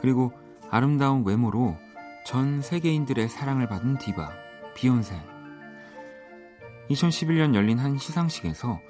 그리고 0.00 0.32
아름다운 0.70 1.24
외모로 1.24 1.76
전 2.24 2.60
세계인들의 2.60 3.28
사랑을 3.28 3.68
받은 3.68 3.98
디바 3.98 4.30
비욘세 4.74 5.16
2011년 6.90 7.54
열린 7.54 7.78
한 7.78 7.98
시상식에서 7.98 8.80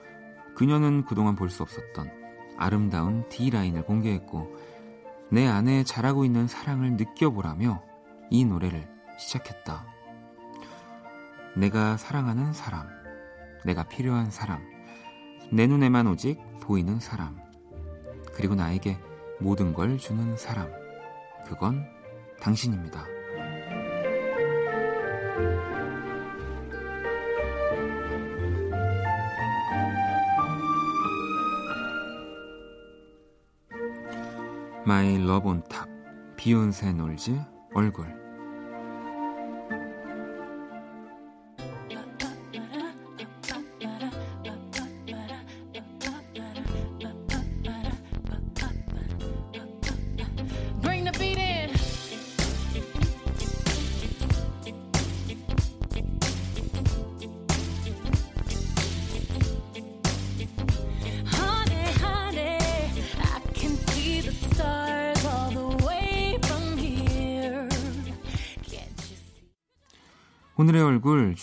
그녀는 0.55 1.05
그동안 1.05 1.35
볼 1.37 1.51
수 1.51 1.63
없었던 1.63 2.11
아름다운 2.57 3.29
D라인을 3.29 3.85
공개했고 3.85 4.57
내 5.31 5.47
안에 5.47 5.85
자라고 5.85 6.25
있는 6.25 6.47
사랑을 6.47 6.93
느껴보라며 6.93 7.83
이 8.31 8.45
노래를 8.45 8.89
시작했다. 9.19 9.87
내가 11.57 11.97
사랑하는 11.97 12.53
사람, 12.53 12.87
내가 13.65 13.83
필요한 13.85 14.31
사람, 14.31 14.63
내 15.53 15.67
눈에만 15.67 16.07
오직 16.07 16.41
보이는 16.61 17.01
사람, 17.01 17.46
그리고 18.37 18.55
나에게 18.55 18.99
모든 19.41 19.73
걸 19.73 19.97
주는 19.97 20.37
사람, 20.37 20.71
그건 21.47 21.87
당신입니다. 22.39 23.07
My 34.85 35.19
Love 35.27 35.49
On 35.49 35.63
Top, 35.71 35.89
비욘세 36.37 36.93
놀즈, 36.93 37.41
얼굴. 37.73 38.26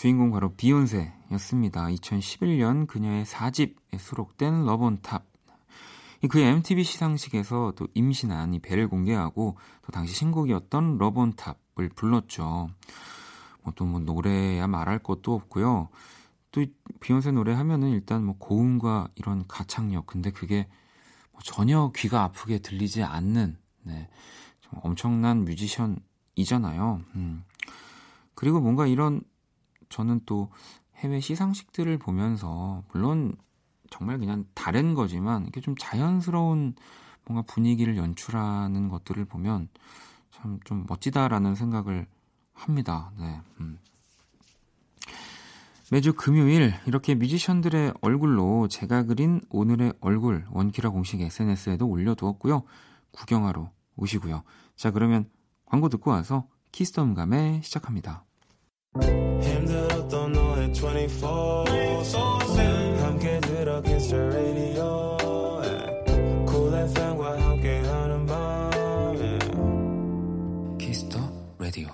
주인공 0.03 0.31
바로 0.31 0.53
비욘세였습니다. 0.55 1.85
2011년 1.85 2.87
그녀의 2.87 3.23
4집에 3.23 3.97
수록된 3.97 4.65
Love 4.65 4.83
On 4.83 4.97
Top. 5.01 5.23
그 6.29 6.39
MTV 6.39 6.83
시상식에서 6.83 7.71
또 7.77 7.87
임신한 7.93 8.53
이 8.53 8.59
배를 8.59 8.89
공개하고 8.89 9.55
또 9.81 9.91
당시 9.93 10.13
신곡이었던 10.13 10.97
Love 10.97 11.21
On 11.21 11.31
Top을 11.37 11.87
불렀죠. 11.95 12.67
뭐 13.61 13.73
또뭐 13.77 13.99
노래야 14.01 14.67
말할 14.67 14.99
것도 14.99 15.33
없고요. 15.35 15.87
또 16.51 16.65
비욘세 16.99 17.31
노래 17.31 17.53
하면은 17.53 17.91
일단 17.91 18.25
뭐 18.25 18.35
고음과 18.37 19.07
이런 19.15 19.47
가창력 19.47 20.05
근데 20.05 20.31
그게 20.31 20.67
뭐 21.31 21.39
전혀 21.41 21.93
귀가 21.95 22.23
아프게 22.23 22.59
들리지 22.59 23.03
않는 23.03 23.55
네, 23.83 24.09
좀 24.59 24.81
엄청난 24.83 25.45
뮤지션이잖아요. 25.45 26.99
음. 27.15 27.45
그리고 28.35 28.59
뭔가 28.59 28.85
이런 28.85 29.21
저는 29.93 30.21
또 30.25 30.49
해외 30.97 31.19
시상식들을 31.19 31.97
보면서 31.99 32.83
물론 32.91 33.35
정말 33.91 34.17
그냥 34.17 34.45
다른 34.55 34.95
거지만 34.95 35.45
이게 35.47 35.61
좀 35.61 35.75
자연스러운 35.77 36.73
뭔가 37.25 37.43
분위기를 37.43 37.95
연출하는 37.95 38.89
것들을 38.89 39.23
보면 39.25 39.69
참 40.31 40.59
좀 40.65 40.85
멋지다라는 40.87 41.55
생각을 41.55 42.07
합니다. 42.53 43.11
네. 43.19 43.39
음. 43.59 43.77
매주 45.91 46.13
금요일 46.13 46.73
이렇게 46.87 47.13
뮤지션들의 47.13 47.93
얼굴로 48.01 48.67
제가 48.67 49.03
그린 49.03 49.41
오늘의 49.49 49.93
얼굴 50.01 50.45
원키라 50.49 50.89
공식 50.89 51.21
SNS에도 51.21 51.87
올려두었고요. 51.87 52.63
구경하러 53.11 53.69
오시고요. 53.95 54.41
자 54.75 54.89
그러면 54.89 55.29
광고 55.65 55.87
듣고 55.87 56.09
와서 56.09 56.47
Kiss 56.71 56.94
the 56.94 57.11
음감회 57.11 57.61
시작합니다. 57.63 58.25
힘들었던 59.01 60.31
너의 60.33 60.71
24 60.71 61.65
함께 62.99 63.39
들어 63.39 63.81
Kiss 63.81 64.09
the 64.09 64.23
radio. 64.27 65.17
Cool 66.47 66.75
FM과 66.75 67.41
함께하는 67.41 68.25
밤 68.27 68.69
Kiss 70.77 71.01
the 71.01 71.19
라디오. 71.57 71.87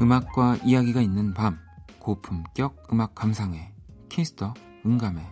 음악과 0.00 0.58
이야기가 0.64 1.00
있는 1.00 1.34
밤 1.34 1.58
고품격 1.98 2.88
음악 2.92 3.14
감상회 3.14 3.77
Kiss 4.18 4.37
the 4.37 4.52
음감회 4.84 5.22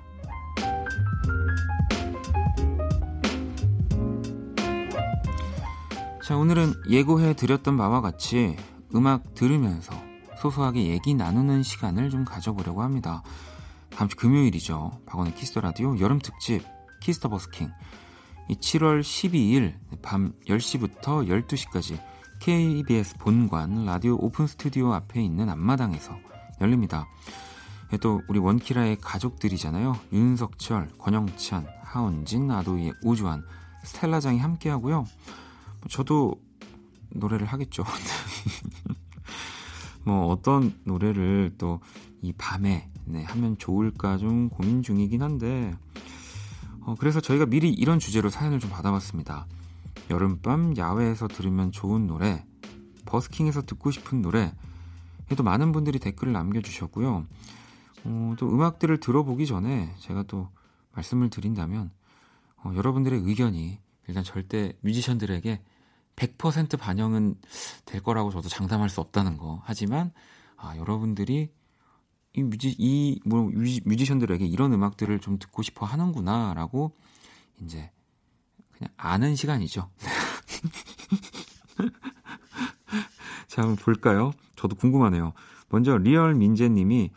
자 6.25 6.37
오늘은 6.37 6.73
예고해 6.89 7.35
드렸던 7.35 7.77
바와 7.77 8.01
같이 8.01 8.55
음악 8.95 9.35
들으면서 9.35 9.93
소소하게 10.39 10.87
얘기 10.87 11.15
나누는 11.15 11.65
시간을 11.65 12.11
좀 12.11 12.25
가져보려고 12.25 12.83
합니다. 12.83 13.25
다음 13.91 14.09
주 14.09 14.15
금요일이죠. 14.17 15.01
박원의 15.07 15.35
Kiss 15.35 15.51
the 15.51 15.63
라디오 15.63 15.99
여름 15.99 16.21
특집 16.21 16.63
Kiss 17.01 17.17
the 17.17 17.29
버스킹. 17.29 17.69
이 18.49 18.55
7월 18.55 19.01
12일 19.01 19.75
밤 20.01 20.33
10시부터 20.47 21.27
12시까지 21.27 22.01
KBS 22.39 23.17
본관 23.19 23.85
라디오 23.85 24.15
오픈 24.21 24.47
스튜디오 24.47 24.93
앞에 24.93 25.21
있는 25.21 25.49
앞마당에서 25.49 26.17
열립니다. 26.61 27.09
예, 27.93 27.97
또 27.99 28.23
우리 28.29 28.39
원키라의 28.39 28.99
가족들이잖아요. 29.01 29.99
윤석철, 30.13 30.91
권영찬, 30.99 31.67
하은진, 31.83 32.51
아도이의 32.51 32.95
오주환, 33.03 33.45
스텔라장이 33.85 34.39
함께 34.39 34.71
하고요. 34.71 35.07
저도 35.89 36.35
노래를 37.11 37.47
하겠죠. 37.47 37.85
뭐 40.05 40.27
어떤 40.27 40.79
노래를 40.85 41.55
또 41.59 41.81
이 42.27 42.33
밤에 42.33 42.91
네, 43.05 43.23
하면 43.23 43.57
좋을까 43.57 44.19
좀 44.19 44.49
고민 44.49 44.83
중이긴 44.83 45.23
한데 45.23 45.73
어, 46.81 46.97
그래서 46.99 47.21
저희가 47.21 47.47
미리 47.47 47.71
이런 47.71 48.01
주제로 48.01 48.31
사연을 48.31 48.59
좀 48.59 48.69
받아봤습니다. 48.71 49.47
여름밤 50.11 50.77
야외에서 50.77 51.27
들으면 51.27 51.73
좋은 51.73 52.07
노래, 52.07 52.45
버스킹에서 53.07 53.63
듣고 53.63 53.91
싶은 53.91 54.23
노래, 54.23 54.53
또 55.37 55.43
많은 55.43 55.73
분들이 55.73 55.99
댓글을 55.99 56.33
남겨주셨고요. 56.33 57.27
어, 58.07 58.35
또 58.39 58.49
음악들을 58.49 58.99
들어보기 59.01 59.47
전에 59.47 59.95
제가 59.99 60.23
또 60.25 60.49
말씀을 60.93 61.29
드린다면 61.29 61.91
어, 62.63 62.73
여러분들의 62.75 63.21
의견이 63.25 63.81
일단 64.07 64.23
절대 64.23 64.73
뮤지션들에게 64.81 65.61
100% 66.15 66.79
반영은 66.79 67.35
될 67.85 68.03
거라고 68.03 68.31
저도 68.31 68.49
장담할 68.49 68.89
수 68.89 69.01
없다는 69.01 69.37
거. 69.37 69.61
하지만 69.65 70.13
아, 70.57 70.77
여러분들이 70.77 71.51
이 72.33 72.43
뮤지 72.43 72.75
이 72.79 73.21
뭐, 73.25 73.43
뮤지, 73.43 73.83
뮤지션들에게 73.85 74.47
이런 74.47 74.73
음악들을 74.73 75.19
좀 75.21 75.39
듣고 75.39 75.63
싶어 75.63 75.85
하는구나라고 75.85 76.97
이제 77.61 77.91
그냥 78.73 78.93
아는 78.97 79.35
시간이죠. 79.35 79.91
자, 83.49 83.63
한번 83.63 83.77
볼까요? 83.77 84.33
저도 84.55 84.77
궁금하네요. 84.77 85.33
먼저 85.69 85.97
리얼 85.97 86.35
민재 86.35 86.69
님이 86.69 87.11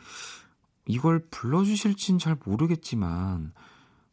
이걸 0.89 1.19
불러주실진 1.29 2.17
잘 2.17 2.35
모르겠지만 2.43 3.53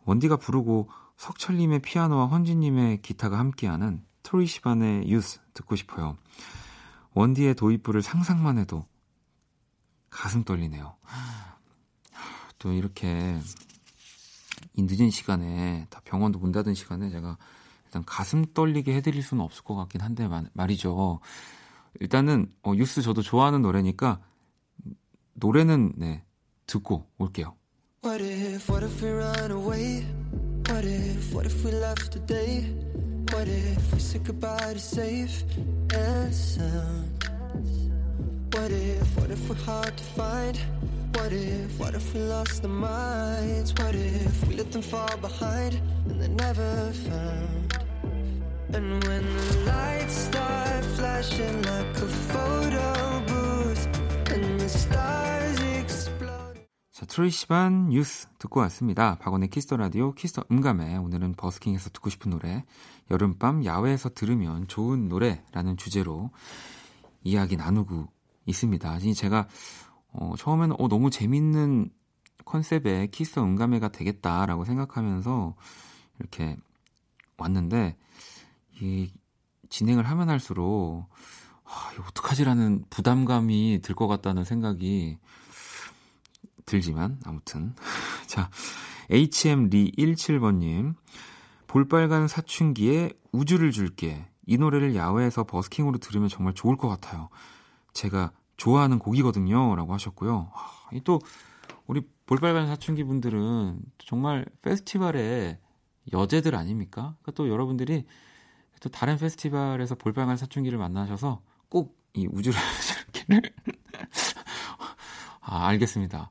원디가 0.05 0.37
부르고 0.37 0.91
석철님의 1.17 1.81
피아노와 1.81 2.27
헌진님의 2.27 3.01
기타가 3.01 3.39
함께하는 3.39 4.05
트로이 4.23 4.47
시반의 4.47 5.09
유스 5.09 5.41
듣고 5.55 5.75
싶어요. 5.75 6.19
원디의 7.15 7.55
도입부를 7.55 8.03
상상만 8.03 8.59
해도 8.59 8.85
가슴 10.11 10.45
떨리네요. 10.45 10.95
또 12.59 12.73
이렇게 12.75 13.41
이 14.75 14.83
늦은 14.83 15.09
시간에 15.09 15.87
다 15.89 16.03
병원도 16.05 16.39
문 16.39 16.53
닫은 16.53 16.75
시간에 16.75 17.09
제가 17.09 17.39
일단 17.87 18.05
가슴 18.05 18.45
떨리게 18.53 18.95
해드릴 18.97 19.23
수는 19.23 19.43
없을 19.43 19.65
것 19.65 19.77
같긴 19.77 20.03
한데 20.03 20.29
말이죠. 20.53 21.21
일단은 22.01 22.53
어, 22.62 22.75
유스 22.75 23.01
저도 23.01 23.23
좋아하는 23.23 23.62
노래니까 23.62 24.21
노래는 25.33 25.95
네 25.97 26.26
듣고 26.65 27.08
올게요. 27.17 27.56
What 28.04 28.21
if, 28.21 28.69
what 28.69 28.84
if 28.84 29.02
we 29.02 29.12
run 29.12 29.52
away? 29.52 30.06
What 30.67 30.86
if, 30.86 31.34
what 31.34 31.45
if 31.45 31.63
we 31.63 31.71
left 31.71 32.12
today? 32.12 32.65
What 33.32 33.47
if 33.47 33.93
we 33.93 34.00
said 34.00 34.24
goodbye 34.24 34.74
to 34.74 34.80
safe 34.80 35.43
and 35.93 36.34
sound? 36.34 37.30
What 38.54 38.71
if, 38.71 39.17
what 39.17 39.30
if 39.30 39.50
we're 39.50 39.56
hard 39.56 39.95
to 39.95 40.04
find? 40.15 40.58
What 41.15 41.32
if, 41.32 41.80
what 41.80 41.93
if 41.93 42.13
we 42.13 42.21
lost 42.21 42.63
our 42.63 42.69
minds? 42.69 43.74
What 43.78 43.95
if 43.95 44.47
we 44.47 44.56
let 44.56 44.71
them 44.71 44.82
fall 44.82 45.15
behind 45.17 45.80
and 46.08 46.19
they're 46.19 46.30
never 46.30 46.91
found? 46.91 47.78
And 48.74 49.04
when 49.04 49.24
the 49.24 49.58
lights 49.67 50.13
start 50.13 50.86
flashing 50.95 51.62
like 51.62 51.97
a 51.97 52.08
photo 52.32 53.24
booth 53.28 53.86
and 54.32 54.60
the 54.60 54.69
stars 54.69 55.44
explode. 55.44 55.44
자, 56.96 57.04
트로이 57.04 57.30
시반 57.30 57.90
뉴스 57.90 58.26
듣고 58.38 58.61
왔습니다. 58.61 59.18
박원의 59.18 59.50
키스터 59.50 59.76
라디오 59.76 60.14
키스터 60.14 60.44
음감에 60.50 60.96
오늘은 60.96 61.35
버스킹에서 61.35 61.90
듣고 61.90 62.09
싶은 62.09 62.30
노래 62.30 62.64
여름밤 63.11 63.66
야외에서 63.66 64.09
들으면 64.14 64.66
좋은 64.66 65.06
노래라는 65.06 65.76
주제로 65.76 66.30
이야기 67.22 67.59
나누고 67.59 68.09
있습니다. 68.46 68.98
제가 69.14 69.46
어, 70.12 70.32
처음에는 70.38 70.76
어, 70.78 70.88
너무 70.88 71.11
재밌는 71.11 71.90
컨셉의 72.46 73.11
키스 73.11 73.40
음감회가 73.40 73.88
되겠다라고 73.88 74.64
생각하면서 74.64 75.54
이렇게 76.18 76.56
왔는데 77.37 77.98
이 78.80 79.12
진행을 79.68 80.09
하면 80.09 80.30
할수록 80.30 81.09
아, 81.62 81.90
이거 81.92 82.04
어떡하지라는 82.09 82.87
부담감이 82.88 83.80
들 83.82 83.94
것 83.94 84.06
같다는 84.06 84.44
생각이 84.44 85.18
들지만 86.66 87.18
아무튼 87.24 87.74
자 88.26 88.50
HM 89.11 89.70
리 89.70 89.92
17번님 89.92 90.94
볼빨간 91.66 92.29
사춘기에 92.29 93.12
우주를 93.33 93.70
줄게 93.70 94.29
이 94.46 94.59
노래를 94.59 94.94
야외에서 94.94 95.44
버스킹으로 95.44 95.98
들으면 95.98 96.29
정말 96.29 96.55
좋을 96.55 96.76
것 96.76 96.88
같아요. 96.88 97.29
제가 97.92 98.31
좋아하는 98.57 98.98
곡이거든요. 98.98 99.74
라고 99.74 99.92
하셨고요. 99.92 100.52
또, 101.02 101.20
우리 101.87 102.02
볼빨간 102.26 102.68
사춘기 102.68 103.02
분들은 103.02 103.81
정말 103.98 104.46
페스티벌의 104.62 105.59
여제들 106.12 106.55
아닙니까? 106.55 107.16
그러니까 107.20 107.33
또 107.33 107.48
여러분들이 107.48 108.05
또 108.81 108.88
다른 108.88 109.16
페스티벌에서 109.16 109.96
볼빨간 109.96 110.37
사춘기를 110.37 110.79
만나셔서 110.79 111.42
꼭 111.68 112.07
이 112.16 112.26
우주를 112.26 112.59
이렇게를 113.29 113.52
아, 115.46 115.68
알겠습니다. 115.68 116.30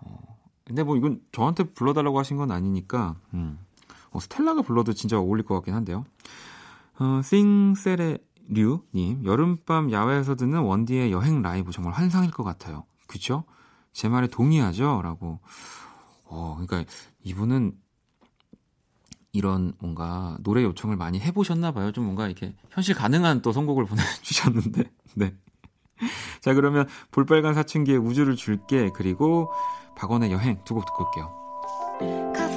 어, 0.00 0.38
근데 0.64 0.82
뭐 0.82 0.96
이건 0.96 1.20
저한테 1.32 1.64
불러달라고 1.64 2.18
하신 2.18 2.36
건 2.36 2.50
아니니까, 2.50 3.16
음. 3.32 3.58
어, 4.10 4.18
스텔라가 4.18 4.62
불러도 4.62 4.92
진짜 4.92 5.18
어울릴 5.18 5.44
것 5.44 5.54
같긴 5.54 5.74
한데요. 5.74 6.04
어, 6.98 7.20
싱세레 7.22 8.18
류님, 8.48 9.24
여름밤 9.24 9.92
야외에서 9.92 10.34
듣는 10.34 10.60
원디의 10.60 11.12
여행 11.12 11.42
라이브 11.42 11.70
정말 11.70 11.92
환상일 11.94 12.30
것 12.30 12.42
같아요. 12.42 12.84
그쵸? 13.06 13.44
제 13.92 14.08
말에 14.08 14.26
동의하죠? 14.26 15.02
라고. 15.02 15.40
어, 16.24 16.58
그러니까 16.58 16.90
이분은 17.22 17.72
이런 19.32 19.74
뭔가 19.78 20.36
노래 20.40 20.64
요청을 20.64 20.96
많이 20.96 21.20
해보셨나 21.20 21.72
봐요. 21.72 21.92
좀 21.92 22.04
뭔가 22.04 22.26
이렇게 22.26 22.54
현실 22.70 22.94
가능한 22.94 23.42
또 23.42 23.52
선곡을 23.52 23.84
보내주셨는데, 23.86 24.90
네. 25.14 25.34
자, 26.40 26.54
그러면 26.54 26.86
볼빨간 27.10 27.54
사춘기의 27.54 27.98
우주를 27.98 28.36
줄게, 28.36 28.90
그리고 28.94 29.50
박원의 29.96 30.30
여행 30.32 30.58
두 30.64 30.74
곡 30.74 30.86
듣고 30.86 31.04
올게요. 31.04 32.47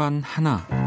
건반 0.00 0.22
하나. 0.22 0.79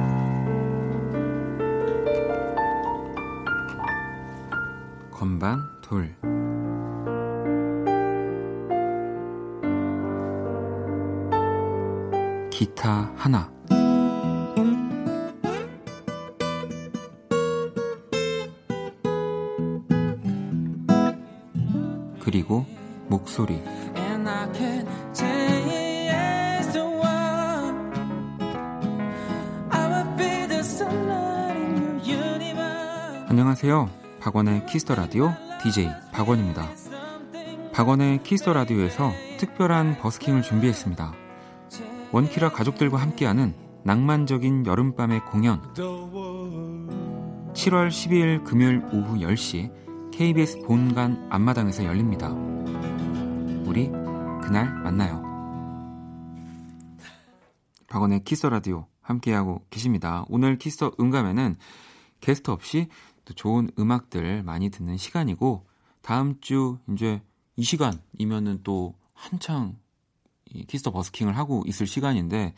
박원의 34.34 34.66
Kiss 34.66 34.83
the 34.83 34.96
라디오 34.96 35.32
DJ 35.62 35.90
박원입니다. 36.12 36.68
박원의 37.72 38.24
Kiss 38.24 38.41
the 38.41 38.54
라디오에서 38.54 39.12
특별한 39.38 40.00
버스킹을 40.00 40.42
준비했습니다. 40.42 41.14
원키라 42.12 42.50
가족들과 42.50 42.98
함께하는 42.98 43.54
낭만적인 43.84 44.66
여름밤의 44.66 45.26
공연 45.26 45.62
7월 45.76 47.90
12일 47.90 48.44
금요일 48.44 48.82
오후 48.92 49.20
10시 49.20 50.12
KBS 50.12 50.64
본관 50.64 51.28
앞마당에서 51.30 51.86
열립니다. 51.86 52.30
우리 53.68 53.92
그날 54.42 54.74
만나요. 54.82 55.22
박원의 57.88 58.24
Kiss 58.24 58.39
the 58.39 58.50
라디오 58.50 58.88
함께하고 59.00 59.64
계십니다. 59.70 60.26
오늘 60.28 60.58
Kiss 60.58 60.78
the 60.78 60.94
음감회는 61.00 61.56
게스트 62.20 62.50
없이 62.50 62.88
또 63.26 63.34
좋은 63.34 63.70
음악들 63.78 64.44
많이 64.44 64.70
듣는 64.70 64.98
시간이고 64.98 65.66
다음 66.02 66.40
주 66.42 66.78
이제 66.92 67.22
이 67.56 67.64
시간이면은 67.64 68.62
또 68.64 68.96
한창 69.14 69.78
이 70.46 70.66
Kiss 70.66 70.81
the 70.81 70.92
버스킹을 70.92 71.38
하고 71.38 71.64
있을 71.66 71.88
시간인데 71.88 72.54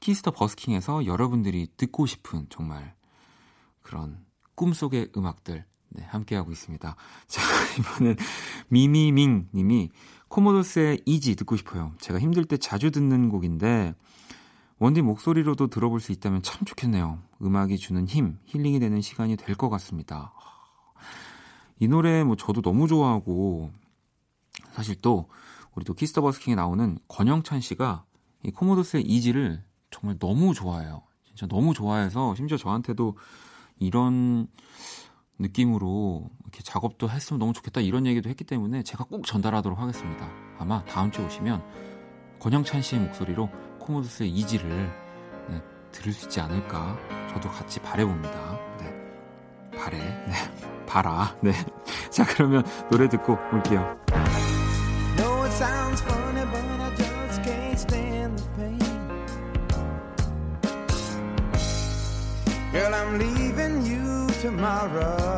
Kiss 0.00 0.18
the 0.18 0.32
버스킹에서 0.32 1.06
여러분들이 1.06 1.68
듣고 1.76 2.06
싶은 2.06 2.46
정말 2.50 2.94
그런 3.82 4.24
꿈속의 4.54 5.12
음악들 5.16 5.64
네, 5.90 6.02
함께하고 6.04 6.50
있습니다. 6.50 6.96
자, 7.26 7.42
이번엔 7.78 8.16
미미밍 8.68 9.48
님이 9.54 9.90
코모도스의 10.28 11.02
Easy 11.06 11.36
듣고 11.36 11.56
싶어요. 11.56 11.92
제가 12.00 12.18
힘들 12.18 12.44
때 12.44 12.56
자주 12.56 12.90
듣는 12.90 13.28
곡인데 13.28 13.94
원디 14.78 15.02
목소리로도 15.02 15.68
들어볼 15.68 16.00
수 16.00 16.12
있다면 16.12 16.42
참 16.42 16.64
좋겠네요. 16.64 17.20
음악이 17.42 17.78
주는 17.78 18.06
힘, 18.08 18.38
힐링이 18.46 18.80
되는 18.80 19.00
시간이 19.00 19.36
될 19.36 19.54
것 19.56 19.70
같습니다. 19.70 20.32
이 21.78 21.88
노래 21.88 22.24
뭐 22.24 22.36
저도 22.36 22.60
너무 22.62 22.88
좋아하고 22.88 23.70
사실 24.72 24.96
또 25.00 25.28
우리 25.74 25.84
또 25.84 25.94
Kiss 25.94 26.09
the 26.09 26.20
버스킹에 26.22 26.54
나오는 26.54 26.98
권영찬 27.08 27.60
씨가 27.60 28.04
이 28.44 28.50
코모도스의 28.50 29.04
Easy를 29.04 29.62
정말 29.90 30.18
너무 30.18 30.54
좋아해요. 30.54 31.02
진짜 31.24 31.46
너무 31.46 31.74
좋아해서 31.74 32.34
심지어 32.34 32.56
저한테도 32.56 33.16
이런 33.78 34.46
느낌으로 35.38 36.30
이렇게 36.42 36.62
작업도 36.62 37.10
했으면 37.10 37.38
너무 37.40 37.52
좋겠다 37.52 37.80
이런 37.80 38.06
얘기도 38.06 38.28
했기 38.28 38.44
때문에 38.44 38.82
제가 38.82 39.04
꼭 39.04 39.26
전달하도록 39.26 39.78
하겠습니다. 39.78 40.30
아마 40.58 40.84
다음 40.84 41.10
주에 41.10 41.24
오시면 41.24 41.62
권영찬 42.38 42.82
씨의 42.82 43.02
목소리로 43.02 43.48
코모도스의 43.84 44.30
이지를 44.30 44.92
네, 45.48 45.62
들을 45.92 46.12
수 46.12 46.26
있지 46.26 46.40
않을까 46.40 46.96
저도 47.32 47.48
같이 47.50 47.80
바래봅니다. 47.80 48.58
네. 48.80 49.78
바래. 49.78 49.98
네. 49.98 50.34
바라. 50.86 51.34
네. 51.40 51.52
자, 52.10 52.24
그러면 52.24 52.64
노래 52.90 53.08
듣고 53.08 53.38
올게요. 53.52 53.96
know 64.64 65.33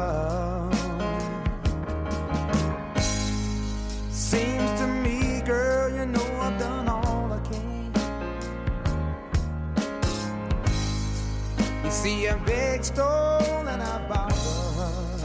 a 12.90 13.68
and 13.68 13.82
I 13.82 14.08
borrowed. 14.08 15.22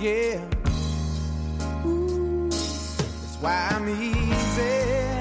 Yeah. 0.00 0.40
That's 3.20 3.38
why 3.40 3.68
I'm 3.70 3.88
easy. 3.88 5.20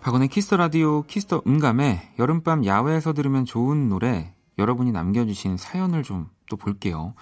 박원의 0.00 0.28
Kiss 0.28 0.44
the 0.44 0.56
라디오 0.58 1.02
Kiss 1.02 1.25
the 1.25 1.42
음감회 1.46 2.12
여름밤 2.18 2.66
야외에서 2.66 3.14
들으면 3.14 3.44
좋은 3.46 3.88
노래 3.88 4.34
여러분이 4.58 4.92
남겨주신 4.92 5.56
사연을 5.56 6.02
좀 6.02 6.34
또 6.48 6.56
볼게요. 6.56 7.14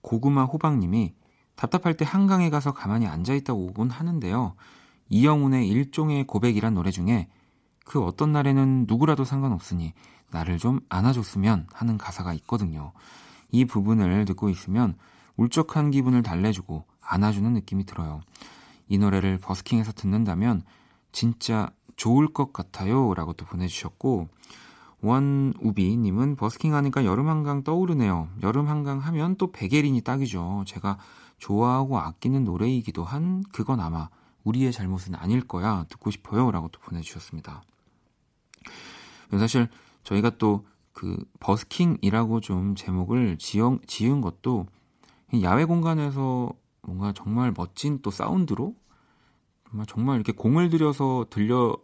고구마 0.00 0.44
호박님이 0.44 1.14
답답할 1.56 1.96
때 1.96 2.04
한강에 2.04 2.50
가서 2.50 2.72
가만히 2.72 3.06
앉아있다 3.06 3.52
오곤 3.52 3.90
하는데요. 3.90 4.54
이영훈의 5.08 5.68
일종의 5.68 6.26
고백이란 6.26 6.74
노래 6.74 6.90
중에 6.90 7.28
그 7.84 8.02
어떤 8.02 8.32
날에는 8.32 8.86
누구라도 8.88 9.24
상관없으니 9.24 9.92
나를 10.30 10.58
좀 10.58 10.80
안아줬으면 10.88 11.68
하는 11.72 11.98
가사가 11.98 12.34
있거든요. 12.34 12.92
이 13.50 13.64
부분을 13.64 14.24
듣고 14.24 14.48
있으면 14.48 14.96
울적한 15.36 15.90
기분을 15.90 16.22
달래주고 16.22 16.84
안아주는 17.00 17.52
느낌이 17.52 17.84
들어요. 17.84 18.20
이 18.88 18.98
노래를 18.98 19.38
버스킹에서 19.38 19.92
듣는다면 19.92 20.62
진짜 21.12 21.70
좋을 21.96 22.32
것 22.32 22.52
같아요. 22.52 23.14
라고 23.14 23.32
또 23.34 23.44
보내주셨고, 23.46 24.28
원우비님은 25.00 26.36
버스킹 26.36 26.74
하니까 26.74 27.04
여름 27.04 27.28
한강 27.28 27.62
떠오르네요. 27.62 28.28
여름 28.42 28.68
한강 28.68 28.98
하면 28.98 29.36
또 29.36 29.52
베게린이 29.52 30.00
딱이죠. 30.00 30.64
제가 30.66 30.98
좋아하고 31.38 31.98
아끼는 31.98 32.44
노래이기도 32.44 33.04
한 33.04 33.44
그건 33.52 33.80
아마 33.80 34.08
우리의 34.44 34.72
잘못은 34.72 35.14
아닐 35.14 35.46
거야. 35.46 35.84
듣고 35.88 36.10
싶어요. 36.10 36.50
라고 36.50 36.68
또 36.68 36.80
보내주셨습니다. 36.80 37.62
사실 39.30 39.68
저희가 40.02 40.30
또 40.38 40.64
그 40.94 41.18
버스킹이라고 41.40 42.38
좀 42.38 42.76
제목을 42.76 43.36
지은, 43.36 43.80
지은 43.88 44.20
것도 44.20 44.66
야외 45.42 45.64
공간에서 45.64 46.52
뭔가 46.82 47.12
정말 47.12 47.52
멋진 47.54 47.98
또 48.00 48.12
사운드로 48.12 48.76
정말 49.68 49.86
정말 49.86 50.14
이렇게 50.14 50.30
공을 50.30 50.70
들여서 50.70 51.26
들려 51.30 51.76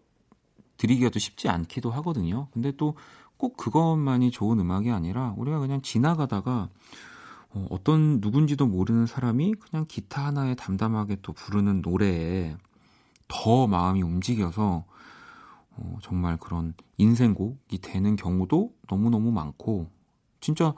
드리기가 0.76 1.10
또 1.10 1.18
쉽지 1.18 1.48
않기도 1.48 1.90
하거든요. 1.90 2.46
근데 2.52 2.70
또 2.70 2.94
꼭 3.40 3.56
그것만이 3.56 4.30
좋은 4.30 4.60
음악이 4.60 4.90
아니라 4.90 5.32
우리가 5.38 5.60
그냥 5.60 5.80
지나가다가 5.80 6.68
어, 7.48 7.66
어떤 7.70 8.20
누군지도 8.20 8.66
모르는 8.66 9.06
사람이 9.06 9.54
그냥 9.54 9.86
기타 9.88 10.26
하나에 10.26 10.54
담담하게 10.54 11.16
또 11.22 11.32
부르는 11.32 11.80
노래에 11.80 12.54
더 13.28 13.66
마음이 13.66 14.02
움직여서 14.02 14.84
어, 15.76 15.98
정말 16.02 16.36
그런 16.36 16.74
인생곡이 16.98 17.78
되는 17.78 18.16
경우도 18.16 18.72
너무너무 18.88 19.30
많고 19.32 19.90
진짜 20.40 20.74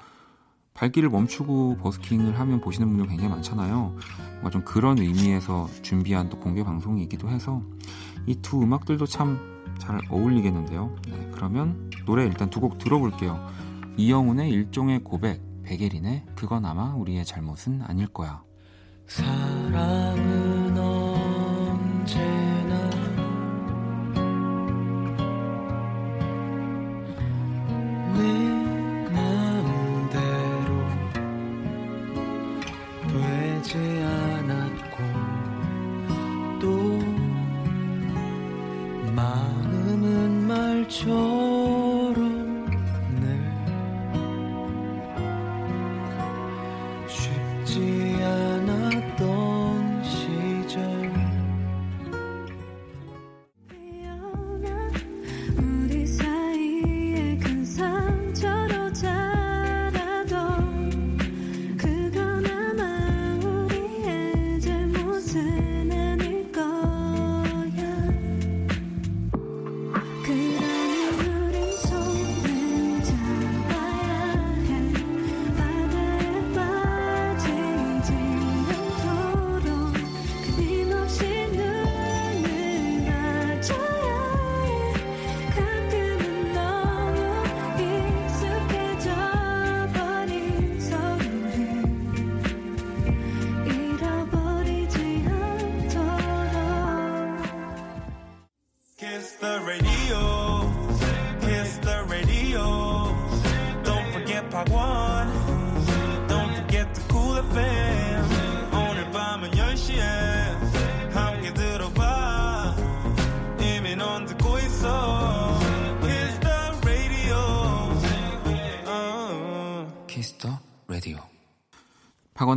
발길을 0.75 1.11
멈추고 1.11 1.77
버스킹을 1.79 2.39
하면 2.39 2.61
보시는 2.61 2.89
분들 2.89 3.09
굉장히 3.09 3.29
많잖아요. 3.31 3.97
뭔가 4.33 4.51
좀 4.51 4.65
그런 4.65 4.99
의미에서 4.99 5.69
준비한 5.83 6.29
또 6.31 6.39
공개 6.39 6.65
방송이기도 6.65 7.29
해서 7.29 7.63
이 8.27 8.37
두 8.41 8.63
음악들도 8.63 9.07
참 9.07 9.53
잘 9.79 9.99
어울리겠는데요. 10.11 10.95
네, 11.09 11.31
그러면 11.33 11.91
노래 12.07 12.25
일단 12.25 12.51
두 12.51 12.61
곡 12.61 12.79
들어볼게요. 12.79 13.45
이영훈의 13.97 14.51
일종의 14.51 15.03
고백, 15.03 15.43
백예린의 15.65 16.27
그건 16.37 16.65
아마 16.67 16.95
우리의 16.95 17.25
잘못은 17.25 17.83
아닐 17.83 18.07
거야. 18.07 18.45
사랑은 19.07 20.79
언제 20.79 22.21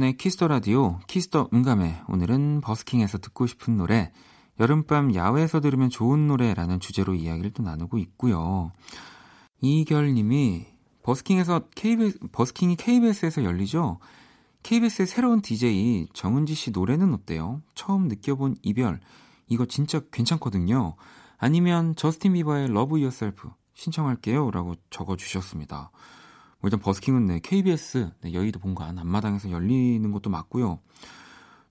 박원의 0.05 0.17
Kiss 0.17 0.34
the 0.34 0.47
라디오, 0.47 0.99
Kiss 1.07 1.31
the 1.31 1.49
음감회 1.51 2.03
오늘은 2.07 2.61
버스킹에서 2.61 3.17
듣고 3.17 3.47
싶은 3.47 3.75
노래, 3.77 4.11
여름밤 4.59 5.15
야외에서 5.15 5.59
들으면 5.59 5.89
좋은 5.89 6.27
노래라는 6.27 6.79
주제로 6.79 7.15
이야기를 7.15 7.51
또 7.51 7.63
나누고 7.63 7.97
있고요. 7.97 8.71
이결 9.61 10.13
님이 10.13 10.67
버스킹에서 11.01 11.69
KBS, 11.75 12.19
버스킹이 12.31 12.75
KBS에서 12.75 13.43
열리죠? 13.43 13.99
KBS의 14.63 15.07
새로운 15.07 15.41
DJ 15.41 16.09
정은지 16.13 16.53
씨 16.53 16.69
노래는 16.71 17.13
어때요? 17.13 17.61
처음 17.73 18.07
느껴본 18.07 18.57
이별. 18.61 18.99
이거 19.47 19.65
진짜 19.65 20.01
괜찮거든요. 20.11 20.95
아니면 21.37 21.95
저스틴 21.95 22.33
비버의 22.33 22.65
Love 22.65 23.01
Yourself 23.01 23.49
신청할게요. 23.73 24.51
라고 24.51 24.75
적어 24.89 25.15
주셨습니다. 25.15 25.91
뭐 26.65 26.69
일단 26.69 26.79
버스킹은 26.79 27.27
네, 27.27 27.39
KBS 27.43 28.09
네, 28.21 28.33
여의도 28.33 28.57
본관 28.57 28.97
앞마당에서 28.97 29.51
열리는 29.51 30.11
것도 30.11 30.31
맞고요. 30.31 30.79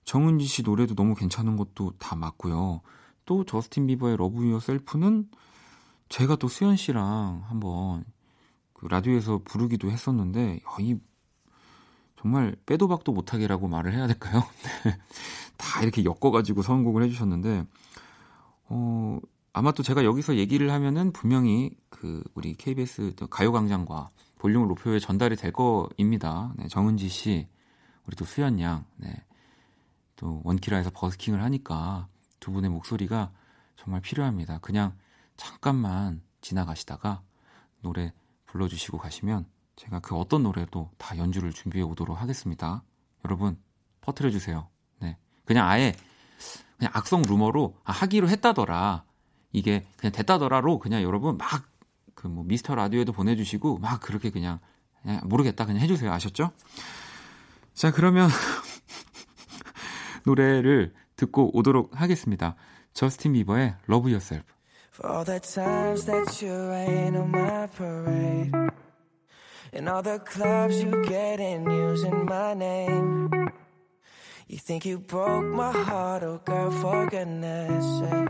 정은지 0.05 0.45
씨 0.45 0.63
노래도 0.63 0.95
너무 0.95 1.15
괜찮은 1.15 1.57
것도 1.57 1.95
다 1.99 2.15
맞고요. 2.15 2.79
또 3.25 3.43
저스틴 3.43 3.87
비버의 3.87 4.15
Love 4.15 4.45
Yourself는 4.45 5.27
제가 6.07 6.37
또 6.37 6.47
수현 6.47 6.77
씨랑 6.77 7.43
한번 7.49 8.05
그 8.71 8.85
라디오에서 8.85 9.41
부르기도 9.43 9.91
했었는데 9.91 10.61
어, 10.65 10.79
이 10.79 10.95
정말 12.17 12.55
빼도 12.65 12.87
박도 12.87 13.11
못하게라고 13.11 13.67
말을 13.67 13.93
해야 13.93 14.07
될까요? 14.07 14.43
다 15.57 15.81
이렇게 15.81 16.05
엮어가지고 16.05 16.61
선곡을 16.61 17.03
해주셨는데 17.03 17.65
어, 18.69 19.19
아마 19.51 19.73
또 19.73 19.83
제가 19.83 20.05
여기서 20.05 20.37
얘기를 20.37 20.71
하면은 20.71 21.11
분명히 21.11 21.75
그 21.89 22.23
우리 22.33 22.55
KBS 22.55 23.15
가요광장과 23.29 24.11
볼륨을 24.45 24.67
높여에 24.67 24.99
전달이 24.99 25.37
될 25.37 25.51
거입니다. 25.51 26.53
네, 26.57 26.67
정은지 26.67 27.09
씨, 27.09 27.47
우리 28.05 28.15
또 28.15 28.25
수연 28.25 28.59
양, 28.59 28.85
네, 28.95 29.11
또 30.15 30.39
원키라에서 30.43 30.91
버스킹을 30.93 31.41
하니까 31.41 32.07
두 32.39 32.51
분의 32.51 32.69
목소리가 32.69 33.31
정말 33.75 34.01
필요합니다. 34.01 34.59
그냥 34.59 34.95
잠깐만 35.35 36.21
지나가시다가 36.41 37.23
노래 37.81 38.13
불러주시고 38.45 38.99
가시면 38.99 39.47
제가 39.77 39.99
그 40.01 40.15
어떤 40.15 40.43
노래도 40.43 40.91
다 40.99 41.17
연주를 41.17 41.51
준비해 41.51 41.83
오도록 41.83 42.21
하겠습니다. 42.21 42.83
여러분 43.25 43.57
퍼뜨려 44.01 44.29
주세요. 44.29 44.69
네, 44.99 45.17
그냥 45.43 45.67
아예 45.67 45.95
그냥 46.77 46.91
악성 46.93 47.23
루머로 47.23 47.79
아, 47.83 47.91
하기로 47.91 48.29
했다더라. 48.29 49.05
이게 49.53 49.87
그냥 49.97 50.11
됐다더라로 50.11 50.77
그냥 50.77 51.01
여러분 51.01 51.35
막 51.35 51.67
그 52.15 52.27
뭐 52.27 52.43
미스터 52.43 52.73
라디오에도 52.75 53.11
보내주시고 53.11 53.77
막 53.77 54.01
그렇게 54.01 54.29
그냥, 54.31 54.59
그냥 55.01 55.21
모르겠다 55.25 55.65
그냥 55.65 55.81
해주세요. 55.81 56.11
아셨죠? 56.11 56.51
자 57.73 57.91
그러면 57.91 58.29
노래를 60.25 60.93
듣고 61.15 61.55
오도록 61.55 61.91
하겠습니다. 61.99 62.55
저스틴 62.93 63.33
비버의 63.33 63.75
Love 63.89 64.11
Yourself. 64.11 64.45
For 64.93 65.11
all 65.11 65.25
the 65.25 65.39
times 65.39 66.05
that 66.05 66.41
you 66.41 66.53
rain 66.69 67.15
on 67.15 67.29
my 67.29 67.67
parade. 67.67 68.51
And 69.73 69.89
all 69.89 70.01
the 70.01 70.19
clubs 70.19 70.81
you 70.81 71.03
get 71.03 71.41
in 71.41 71.69
using 71.69 72.25
my 72.25 72.53
name. 72.55 73.29
You 74.47 74.57
think 74.57 74.85
you 74.85 74.99
broke 74.99 75.43
my 75.45 75.71
heart, 75.73 76.23
oh 76.23 76.39
girl, 76.45 76.71
for 76.71 77.09
goodness 77.09 77.83
sake. 77.99 78.29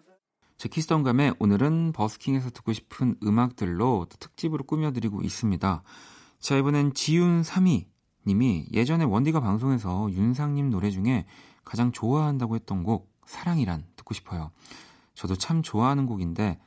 제 0.61 0.69
Kiss 0.69 0.85
the 0.85 0.97
음감회 0.97 1.33
오늘은 1.39 1.91
버스킹에서 1.91 2.51
듣고 2.51 2.71
싶은 2.71 3.15
음악들로 3.23 4.05
또 4.07 4.17
특집으로 4.19 4.63
꾸며드리고 4.63 5.23
있습니다. 5.23 5.81
자, 6.39 6.55
이번엔 6.55 6.93
지윤3이 6.93 7.87
님이 8.27 8.67
예전에 8.71 9.03
원디가 9.03 9.39
방송에서 9.39 10.11
윤상님 10.11 10.69
노래 10.69 10.91
중에 10.91 11.25
가장 11.65 11.91
좋아한다고 11.91 12.53
했던 12.53 12.83
곡 12.83 13.11
사랑이란 13.25 13.87
듣고 13.95 14.13
싶어요. 14.13 14.51
저도 15.15 15.35
참 15.35 15.63
좋아하는 15.63 16.05
곡인데 16.05 16.59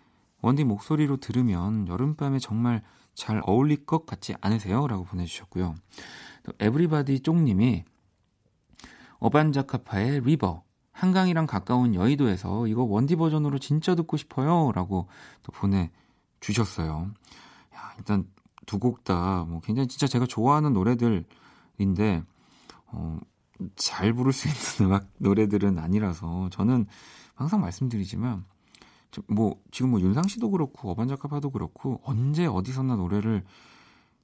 원디 0.43 0.65
목소리로 0.65 1.19
들으면 1.19 1.87
여름밤에 1.87 2.41
정말 2.41 2.83
잘 3.15 3.41
어울릴 3.47 3.87
것 3.87 4.07
같지 4.07 4.35
않으세요? 4.41 4.89
라고 4.89 5.05
보내주셨고요. 5.05 5.73
또 6.43 6.53
everybody 6.59 7.21
쪽님이 7.21 7.85
어반자카파의 9.21 10.23
리버 10.23 10.64
한강이랑 10.95 11.47
가까운 11.47 11.95
여의도에서 11.95 12.67
이거 12.69 12.85
원디 12.85 13.17
버전으로 13.17 13.59
진짜 13.59 13.95
듣고 13.95 14.17
싶어요. 14.17 14.73
라고 14.73 15.09
또 15.43 15.53
보내주셨어요. 15.53 17.11
야, 17.75 17.95
일단 17.99 18.27
두 18.67 18.79
곡 18.79 19.05
다 19.05 19.45
뭐 19.47 19.61
굉장히 19.61 19.89
진짜 19.89 20.07
제가 20.07 20.25
좋아하는 20.27 20.73
노래들인데, 20.73 22.23
어, 22.87 23.19
잘 23.77 24.13
부를 24.15 24.33
수 24.33 24.47
있는 24.79 24.89
음악 24.91 25.09
노래들은 25.19 25.79
아니라서 25.79 26.49
저는 26.51 26.87
항상 27.35 27.61
말씀드리지만, 27.61 28.45
뭐 29.29 29.61
지금 29.73 29.91
뭐 29.91 30.01
윤상 30.01 30.25
씨도 30.29 30.51
그렇고 30.51 30.91
어반자카파도 30.93 31.51
그렇고 31.51 32.01
언제 32.05 32.47
어디서나 32.47 32.97
노래를 32.97 33.45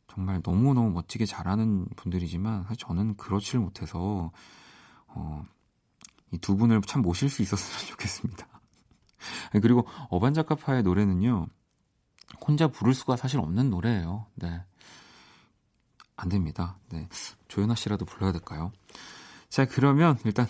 정말 0.08 0.40
너무너무 0.44 0.90
멋지게 0.90 1.26
잘하는 1.26 1.86
분들이지만 1.96 2.64
사실 2.64 2.78
저는 2.78 3.16
그렇지를 3.16 3.60
못해서 3.60 4.32
어, 5.08 5.44
이 6.32 6.38
두 6.38 6.56
분을 6.56 6.80
참 6.82 7.02
모실 7.02 7.28
수 7.28 7.42
있었으면 7.42 7.88
좋겠습니다. 7.90 8.46
그리고 9.60 9.86
어반자카파의 10.10 10.82
노래는요, 10.82 11.46
혼자 12.46 12.68
부를 12.68 12.94
수가 12.94 13.16
사실 13.16 13.40
없는 13.40 13.70
노래예요. 13.70 14.26
네. 14.36 14.62
안 16.16 16.28
됩니다. 16.28 16.78
네. 16.90 17.08
조현아 17.48 17.74
씨라도 17.74 18.04
불러야 18.04 18.32
될까요? 18.32 18.72
자, 19.48 19.64
그러면 19.66 20.18
일단 20.24 20.46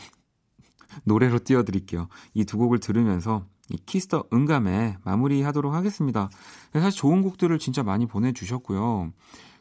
노래로 1.04 1.38
띄워드릴게요. 1.40 2.08
이 2.34 2.44
두 2.44 2.58
곡을 2.58 2.80
들으면서 2.80 3.46
이 3.70 3.76
Kiss 3.86 4.08
the 4.08 4.24
음감회 4.32 4.98
마무리하도록 5.04 5.72
하겠습니다. 5.72 6.28
사실 6.72 6.90
좋은 6.90 7.22
곡들을 7.22 7.56
진짜 7.60 7.82
많이 7.84 8.06
보내주셨고요. 8.06 9.12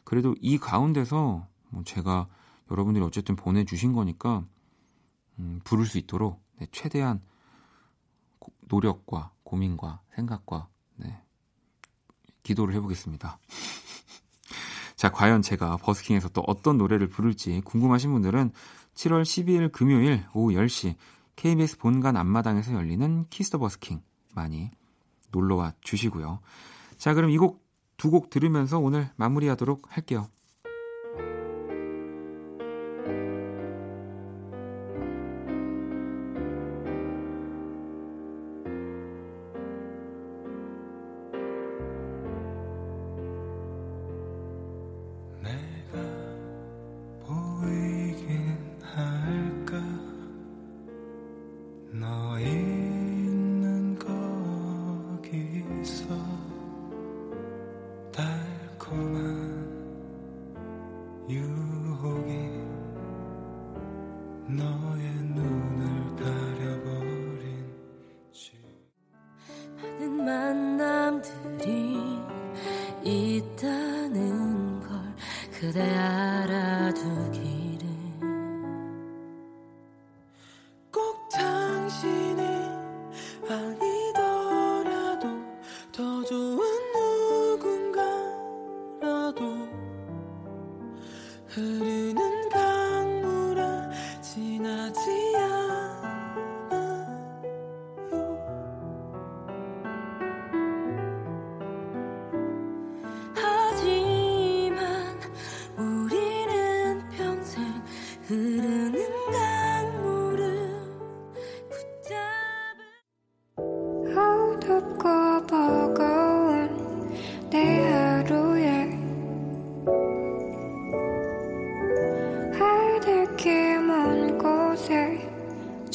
그래도 0.04 0.34
이 0.40 0.58
가운데서 0.58 1.46
뭐 1.68 1.82
제가 1.84 2.26
여러분들이 2.70 3.04
어쨌든 3.04 3.36
보내주신 3.36 3.92
거니까 3.92 4.44
음, 5.40 5.60
부를 5.64 5.86
수 5.86 5.98
있도록 5.98 6.42
네, 6.58 6.66
최대한 6.70 7.20
고, 8.38 8.52
노력과 8.68 9.32
고민과 9.42 10.02
생각과 10.14 10.68
네, 10.96 11.20
기도를 12.42 12.74
해보겠습니다. 12.74 13.38
자, 14.96 15.10
과연 15.10 15.40
제가 15.40 15.78
버스킹에서 15.78 16.28
또 16.28 16.42
어떤 16.46 16.76
노래를 16.76 17.08
부를지 17.08 17.62
궁금하신 17.64 18.12
분들은 18.12 18.52
7월 18.94 19.22
12일 19.22 19.72
금요일 19.72 20.26
오후 20.34 20.52
10시 20.52 20.94
KBS 21.36 21.78
본관 21.78 22.18
앞마당에서 22.18 22.74
열리는 22.74 23.26
Kiss 23.30 23.46
the 23.46 23.58
버스킹 23.58 24.02
많이 24.34 24.70
놀러와 25.32 25.72
주시고요. 25.80 26.40
자, 26.98 27.14
그럼 27.14 27.30
이 27.30 27.38
곡 27.38 27.64
두곡 27.96 28.30
들으면서 28.30 28.78
오늘 28.78 29.10
마무리하도록 29.16 29.94
할게요. 29.94 30.28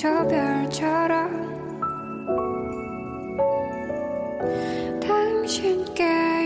저 0.06 0.28
별처럼 0.28 1.32
당신께 5.02 6.04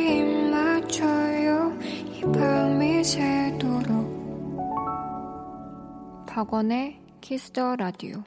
입 0.08 0.50
맞춰요. 0.50 1.78
이 2.08 2.22
밤이 2.22 3.04
새도록. 3.04 4.56
박원의 6.26 7.02
Kiss 7.20 7.52
the 7.52 7.76
라디오. 7.76 8.24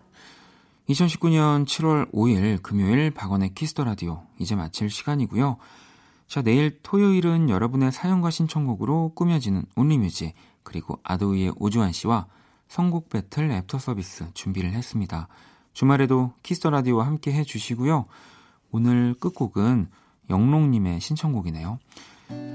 2019년 0.90 1.64
7월 1.64 2.12
5일 2.12 2.62
금요일 2.62 3.10
박원의 3.10 3.54
Kiss 3.54 3.71
the 3.71 3.84
라디오. 3.84 4.26
이제 4.38 4.54
마칠 4.54 4.90
시간이고요. 4.90 5.56
자, 6.26 6.42
내일 6.42 6.78
토요일은 6.82 7.48
여러분의 7.48 7.90
사연과 7.90 8.28
신청곡으로 8.28 9.12
꾸며지는 9.14 9.64
Only 9.76 10.02
Music 10.02 10.34
그리고 10.62 10.98
아도이의 11.02 11.54
오주환 11.56 11.92
씨와 11.92 12.26
선곡 12.72 13.10
배틀 13.10 13.50
애프터 13.50 13.78
서비스 13.78 14.24
준비를 14.32 14.72
했습니다. 14.72 15.28
주말에도 15.74 16.32
Kiss 16.42 16.58
the 16.58 16.70
라디오와 16.70 17.06
함께 17.06 17.30
해 17.30 17.44
주시고요. 17.44 18.06
오늘 18.70 19.14
끝곡은 19.20 19.88
영롱님의 20.30 21.02
신청곡이네요. 21.02 21.78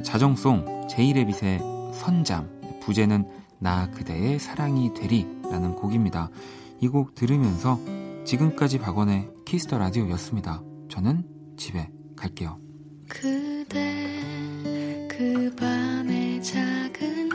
자정송 0.02 0.88
제이레빗의 0.90 1.60
선잠 1.94 2.50
부제는 2.82 3.30
나 3.60 3.92
그대의 3.92 4.40
사랑이 4.40 4.92
되리라는 4.96 5.76
곡입니다. 5.76 6.32
이 6.82 6.88
곡 6.88 7.14
들으면서 7.14 7.80
지금까지 8.26 8.80
박원의 8.80 9.30
Kiss 9.46 9.64
the 9.64 9.78
라디오였습니다. 9.78 10.64
저는 10.90 11.28
집에 11.58 11.92
갈게요. 12.16 12.60
그대 13.08 15.08
그 15.12 15.54
밤의 15.60 16.42
작은 16.42 17.27